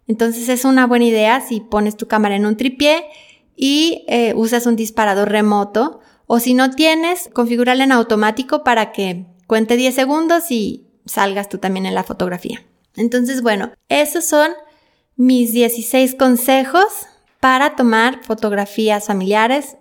Entonces 0.06 0.48
es 0.48 0.64
una 0.64 0.86
buena 0.86 1.06
idea 1.06 1.40
si 1.40 1.58
pones 1.58 1.96
tu 1.96 2.06
cámara 2.06 2.36
en 2.36 2.46
un 2.46 2.56
tripié 2.56 3.06
y 3.56 4.04
eh, 4.06 4.34
usas 4.36 4.66
un 4.66 4.76
disparador 4.76 5.32
remoto. 5.32 5.98
O 6.28 6.38
si 6.38 6.54
no 6.54 6.70
tienes, 6.70 7.28
configurarla 7.32 7.82
en 7.82 7.90
automático 7.90 8.62
para 8.62 8.92
que 8.92 9.26
cuente 9.48 9.76
10 9.76 9.96
segundos 9.96 10.52
y 10.52 10.86
salgas 11.04 11.48
tú 11.48 11.58
también 11.58 11.86
en 11.86 11.96
la 11.96 12.04
fotografía. 12.04 12.64
Entonces, 12.94 13.42
bueno, 13.42 13.72
esos 13.88 14.26
son 14.26 14.52
mis 15.16 15.52
16 15.52 16.14
consejos 16.14 16.86
para 17.40 17.74
tomar 17.74 18.22
fotografías 18.22 19.06
familiares 19.06 19.76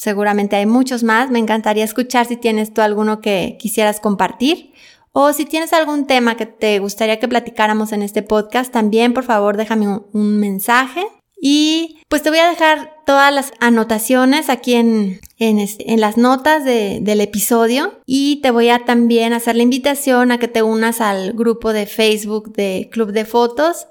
seguramente 0.00 0.56
hay 0.56 0.64
muchos 0.64 1.02
más. 1.02 1.30
Me 1.30 1.38
encantaría 1.38 1.84
escuchar 1.84 2.24
si 2.24 2.38
tienes 2.38 2.72
tú 2.72 2.80
alguno 2.80 3.20
que 3.20 3.58
quisieras 3.60 4.00
compartir. 4.00 4.72
O 5.12 5.34
si 5.34 5.44
tienes 5.44 5.74
algún 5.74 6.06
tema 6.06 6.38
que 6.38 6.46
te 6.46 6.78
gustaría 6.78 7.18
que 7.18 7.28
platicáramos 7.28 7.92
en 7.92 8.00
este 8.00 8.22
podcast, 8.22 8.72
también 8.72 9.12
por 9.12 9.24
favor 9.24 9.58
déjame 9.58 10.00
un, 10.12 10.40
mensaje. 10.40 11.04
Y 11.42 11.98
pues 12.08 12.22
te 12.22 12.30
voy 12.30 12.38
a 12.38 12.48
dejar 12.48 12.94
todas 13.04 13.34
las 13.34 13.52
anotaciones 13.60 14.48
aquí 14.48 14.74
en, 14.74 15.20
en, 15.38 16.00
las 16.00 16.16
notas 16.16 16.64
del 16.64 17.20
episodio 17.20 18.00
y 18.06 18.36
te 18.36 18.50
voy 18.50 18.70
a 18.70 18.84
también 18.84 19.34
hacer 19.34 19.56
la 19.56 19.64
invitación 19.64 20.32
a 20.32 20.38
que 20.38 20.48
te 20.48 20.62
unas 20.62 21.02
al 21.02 21.32
grupo 21.32 21.74
de 21.74 21.84
Facebook 21.86 22.52
de 22.54 22.88
Club 22.90 23.12
de 23.12 23.26
Fotos 23.26 23.86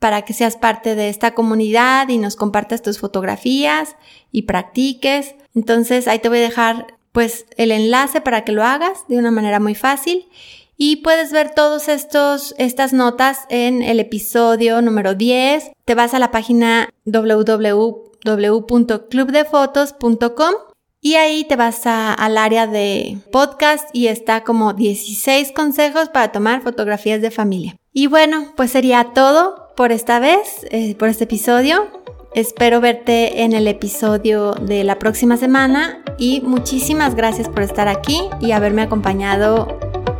para 0.00 0.22
que 0.22 0.32
seas 0.32 0.56
parte 0.56 0.96
de 0.96 1.10
esta 1.10 1.34
comunidad 1.34 2.08
y 2.08 2.18
nos 2.18 2.34
compartas 2.34 2.82
tus 2.82 2.98
fotografías 2.98 3.96
y 4.32 4.42
practiques. 4.42 5.34
Entonces 5.54 6.08
ahí 6.08 6.18
te 6.18 6.28
voy 6.28 6.38
a 6.38 6.42
dejar 6.42 6.94
pues 7.12 7.46
el 7.56 7.72
enlace 7.72 8.20
para 8.20 8.44
que 8.44 8.52
lo 8.52 8.62
hagas 8.62 9.06
de 9.08 9.18
una 9.18 9.30
manera 9.30 9.58
muy 9.58 9.74
fácil 9.74 10.28
y 10.76 10.96
puedes 10.96 11.32
ver 11.32 11.54
todos 11.54 11.88
estos 11.88 12.54
estas 12.56 12.92
notas 12.92 13.40
en 13.48 13.82
el 13.82 14.00
episodio 14.00 14.80
número 14.80 15.14
10. 15.14 15.72
Te 15.84 15.94
vas 15.94 16.14
a 16.14 16.18
la 16.18 16.30
página 16.30 16.88
www 17.04 18.10
www.clubdefotos.com 18.24 20.54
y 21.02 21.14
ahí 21.14 21.44
te 21.44 21.56
vas 21.56 21.86
al 21.86 22.36
área 22.36 22.66
de 22.66 23.16
podcast 23.32 23.88
y 23.94 24.08
está 24.08 24.44
como 24.44 24.74
16 24.74 25.52
consejos 25.52 26.10
para 26.10 26.30
tomar 26.30 26.60
fotografías 26.62 27.22
de 27.22 27.30
familia. 27.30 27.76
Y 27.92 28.06
bueno, 28.06 28.52
pues 28.56 28.70
sería 28.70 29.12
todo 29.14 29.72
por 29.76 29.92
esta 29.92 30.20
vez, 30.20 30.66
eh, 30.70 30.94
por 30.96 31.08
este 31.08 31.24
episodio. 31.24 31.88
Espero 32.34 32.80
verte 32.80 33.42
en 33.42 33.52
el 33.54 33.66
episodio 33.66 34.52
de 34.52 34.84
la 34.84 35.00
próxima 35.00 35.36
semana 35.36 36.04
y 36.16 36.40
muchísimas 36.42 37.16
gracias 37.16 37.48
por 37.48 37.62
estar 37.62 37.88
aquí 37.88 38.20
y 38.40 38.52
haberme 38.52 38.82
acompañado 38.82 39.66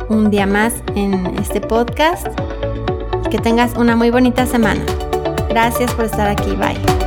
un 0.09 0.29
día 0.29 0.45
más 0.45 0.73
en 0.95 1.25
este 1.39 1.61
podcast. 1.61 2.27
Que 3.29 3.37
tengas 3.37 3.77
una 3.77 3.95
muy 3.95 4.09
bonita 4.09 4.45
semana. 4.45 4.83
Gracias 5.47 5.93
por 5.93 6.03
estar 6.03 6.27
aquí. 6.27 6.51
Bye. 6.51 7.00